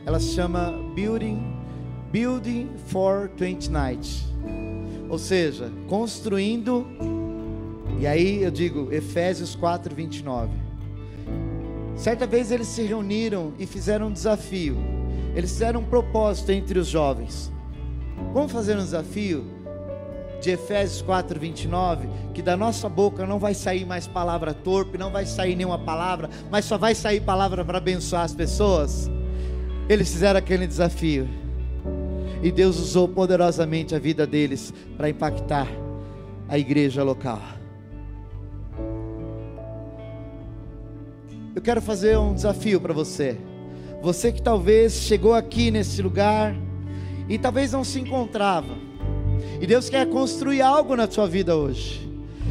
Ela 0.05 0.19
se 0.19 0.35
chama 0.35 0.71
Building 0.93 1.41
Building 2.11 2.69
for 2.85 3.31
20 3.35 3.71
Nights. 3.71 4.25
Ou 5.09 5.17
seja, 5.17 5.71
construindo 5.87 6.85
e 7.99 8.05
aí 8.05 8.43
eu 8.43 8.51
digo 8.51 8.93
Efésios 8.93 9.55
4:29. 9.55 10.51
Certa 11.95 12.27
vez 12.27 12.51
eles 12.51 12.67
se 12.67 12.83
reuniram 12.83 13.51
e 13.57 13.65
fizeram 13.65 14.09
um 14.09 14.13
desafio. 14.13 14.77
Eles 15.35 15.49
fizeram 15.53 15.79
um 15.79 15.85
propósito 15.85 16.51
entre 16.51 16.77
os 16.77 16.85
jovens. 16.85 17.51
Vamos 18.31 18.51
fazer 18.51 18.75
um 18.77 18.83
desafio 18.83 19.43
de 20.43 20.51
Efésios 20.51 21.01
4, 21.01 21.39
29, 21.39 22.09
que 22.33 22.41
da 22.41 22.57
nossa 22.57 22.89
boca 22.89 23.25
não 23.25 23.39
vai 23.39 23.53
sair 23.53 23.85
mais 23.85 24.07
palavra 24.07 24.53
torpe, 24.53 24.97
não 24.97 25.09
vai 25.09 25.25
sair 25.25 25.55
nenhuma 25.55 25.79
palavra, 25.79 26.29
mas 26.51 26.65
só 26.65 26.77
vai 26.77 26.93
sair 26.93 27.21
palavra 27.21 27.63
para 27.63 27.77
abençoar 27.77 28.23
as 28.23 28.35
pessoas. 28.35 29.09
Eles 29.87 30.11
fizeram 30.11 30.37
aquele 30.37 30.67
desafio, 30.67 31.29
e 32.41 32.51
Deus 32.51 32.77
usou 32.77 33.07
poderosamente 33.07 33.95
a 33.95 33.99
vida 33.99 34.27
deles 34.27 34.73
para 34.97 35.09
impactar 35.09 35.67
a 36.49 36.59
igreja 36.59 37.03
local. 37.03 37.41
Eu 41.55 41.61
quero 41.61 41.81
fazer 41.81 42.17
um 42.17 42.33
desafio 42.33 42.81
para 42.81 42.93
você. 42.93 43.37
Você 44.01 44.29
que 44.29 44.41
talvez 44.41 44.93
chegou 44.93 45.33
aqui 45.33 45.71
nesse 45.71 46.01
lugar 46.01 46.53
e 47.29 47.37
talvez 47.37 47.71
não 47.71 47.85
se 47.85 48.01
encontrava 48.01 48.92
e 49.59 49.67
Deus 49.67 49.89
quer 49.89 50.07
construir 50.07 50.61
algo 50.61 50.95
na 50.95 51.09
sua 51.09 51.27
vida 51.27 51.55
hoje. 51.55 52.09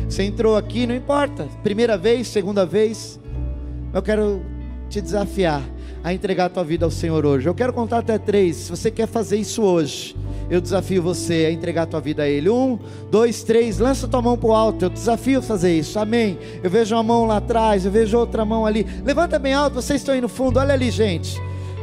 Você 0.08 0.22
entrou 0.22 0.56
aqui, 0.56 0.86
não 0.86 0.94
importa, 0.94 1.48
primeira 1.62 1.96
vez, 1.96 2.28
segunda 2.28 2.66
vez. 2.66 3.18
Eu 3.92 4.02
quero 4.02 4.42
te 4.88 5.00
desafiar 5.00 5.62
a 6.04 6.12
entregar 6.12 6.46
a 6.46 6.48
tua 6.48 6.64
vida 6.64 6.84
ao 6.84 6.90
Senhor 6.90 7.24
hoje. 7.24 7.48
Eu 7.48 7.54
quero 7.54 7.72
contar 7.72 7.98
até 7.98 8.18
três. 8.18 8.56
Se 8.56 8.70
você 8.70 8.90
quer 8.90 9.06
fazer 9.06 9.36
isso 9.36 9.62
hoje, 9.62 10.16
eu 10.50 10.60
desafio 10.60 11.02
você 11.02 11.46
a 11.46 11.52
entregar 11.52 11.82
a 11.82 11.86
tua 11.86 12.00
vida 12.00 12.24
a 12.24 12.28
Ele. 12.28 12.50
Um, 12.50 12.78
dois, 13.10 13.42
três, 13.42 13.78
lança 13.78 14.08
tua 14.08 14.20
mão 14.20 14.36
para 14.36 14.48
o 14.48 14.52
alto. 14.52 14.84
Eu 14.84 14.90
desafio 14.90 15.38
a 15.38 15.42
fazer 15.42 15.78
isso. 15.78 15.98
Amém. 15.98 16.38
Eu 16.62 16.68
vejo 16.68 16.94
uma 16.94 17.02
mão 17.02 17.24
lá 17.24 17.36
atrás, 17.36 17.84
eu 17.84 17.90
vejo 17.90 18.18
outra 18.18 18.44
mão 18.44 18.66
ali. 18.66 18.86
Levanta 19.04 19.38
bem 19.38 19.54
alto, 19.54 19.74
vocês 19.74 20.00
estão 20.00 20.14
aí 20.14 20.20
no 20.20 20.28
fundo. 20.28 20.58
Olha 20.58 20.74
ali, 20.74 20.90
gente. 20.90 21.40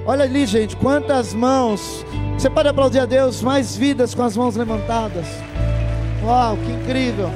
Olha 0.10 0.24
ali, 0.24 0.44
gente, 0.48 0.76
quantas 0.76 1.36
mãos. 1.36 2.04
Você 2.34 2.50
pode 2.50 2.68
aplaudir 2.68 2.98
a 2.98 3.06
Deus, 3.06 3.44
mais 3.44 3.78
vidas 3.78 4.16
com 4.16 4.24
as 4.24 4.36
mãos 4.36 4.56
levantadas. 4.56 5.28
Uau, 6.24 6.58
que 6.58 6.72
incrível. 6.72 7.30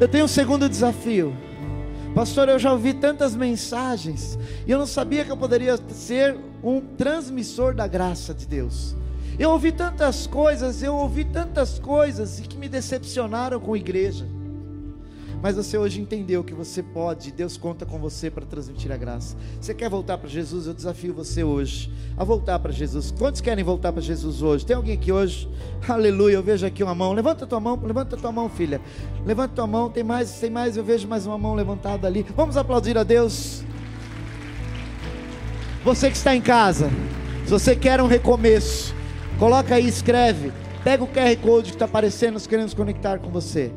Eu 0.00 0.08
tenho 0.08 0.24
um 0.24 0.28
segundo 0.28 0.68
desafio. 0.68 1.32
Pastor, 2.16 2.48
eu 2.48 2.58
já 2.58 2.72
ouvi 2.72 2.92
tantas 2.92 3.36
mensagens 3.36 4.36
e 4.66 4.72
eu 4.72 4.80
não 4.80 4.88
sabia 4.88 5.24
que 5.24 5.30
eu 5.30 5.36
poderia 5.36 5.78
ser 5.92 6.36
um 6.64 6.80
transmissor 6.80 7.76
da 7.76 7.86
graça 7.86 8.34
de 8.34 8.44
Deus. 8.44 8.96
Eu 9.38 9.52
ouvi 9.52 9.70
tantas 9.70 10.26
coisas, 10.26 10.82
eu 10.82 10.96
ouvi 10.96 11.24
tantas 11.24 11.78
coisas 11.78 12.40
e 12.40 12.42
que 12.42 12.58
me 12.58 12.68
decepcionaram 12.68 13.60
com 13.60 13.74
a 13.74 13.78
igreja. 13.78 14.26
Mas 15.46 15.54
você 15.54 15.78
hoje 15.78 16.00
entendeu 16.00 16.42
que 16.42 16.52
você 16.52 16.82
pode, 16.82 17.30
Deus 17.30 17.56
conta 17.56 17.86
com 17.86 18.00
você 18.00 18.28
para 18.28 18.44
transmitir 18.44 18.90
a 18.90 18.96
graça. 18.96 19.36
Você 19.60 19.72
quer 19.72 19.88
voltar 19.88 20.18
para 20.18 20.28
Jesus? 20.28 20.66
Eu 20.66 20.74
desafio 20.74 21.14
você 21.14 21.44
hoje 21.44 21.88
a 22.16 22.24
voltar 22.24 22.58
para 22.58 22.72
Jesus. 22.72 23.12
Quantos 23.16 23.40
querem 23.40 23.62
voltar 23.62 23.92
para 23.92 24.02
Jesus 24.02 24.42
hoje? 24.42 24.66
Tem 24.66 24.74
alguém 24.74 24.94
aqui 24.94 25.12
hoje? 25.12 25.48
Aleluia, 25.88 26.34
eu 26.34 26.42
vejo 26.42 26.66
aqui 26.66 26.82
uma 26.82 26.96
mão. 26.96 27.12
Levanta 27.12 27.46
tua 27.46 27.60
mão, 27.60 27.80
levanta 27.80 28.16
tua 28.16 28.32
mão, 28.32 28.48
filha. 28.48 28.80
Levanta 29.24 29.54
tua 29.54 29.68
mão, 29.68 29.88
tem 29.88 30.02
mais, 30.02 30.32
tem 30.32 30.50
mais, 30.50 30.76
eu 30.76 30.82
vejo 30.82 31.06
mais 31.06 31.28
uma 31.28 31.38
mão 31.38 31.54
levantada 31.54 32.08
ali. 32.08 32.26
Vamos 32.34 32.56
aplaudir 32.56 32.98
a 32.98 33.04
Deus. 33.04 33.62
Você 35.84 36.10
que 36.10 36.16
está 36.16 36.34
em 36.34 36.42
casa, 36.42 36.90
se 37.44 37.52
você 37.52 37.76
quer 37.76 38.02
um 38.02 38.08
recomeço, 38.08 38.92
coloca 39.38 39.76
aí, 39.76 39.86
escreve. 39.86 40.52
Pega 40.82 41.04
o 41.04 41.06
QR 41.06 41.36
Code 41.40 41.68
que 41.70 41.76
está 41.76 41.84
aparecendo, 41.84 42.32
nós 42.32 42.48
queremos 42.48 42.74
conectar 42.74 43.20
com 43.20 43.30
você. 43.30 43.70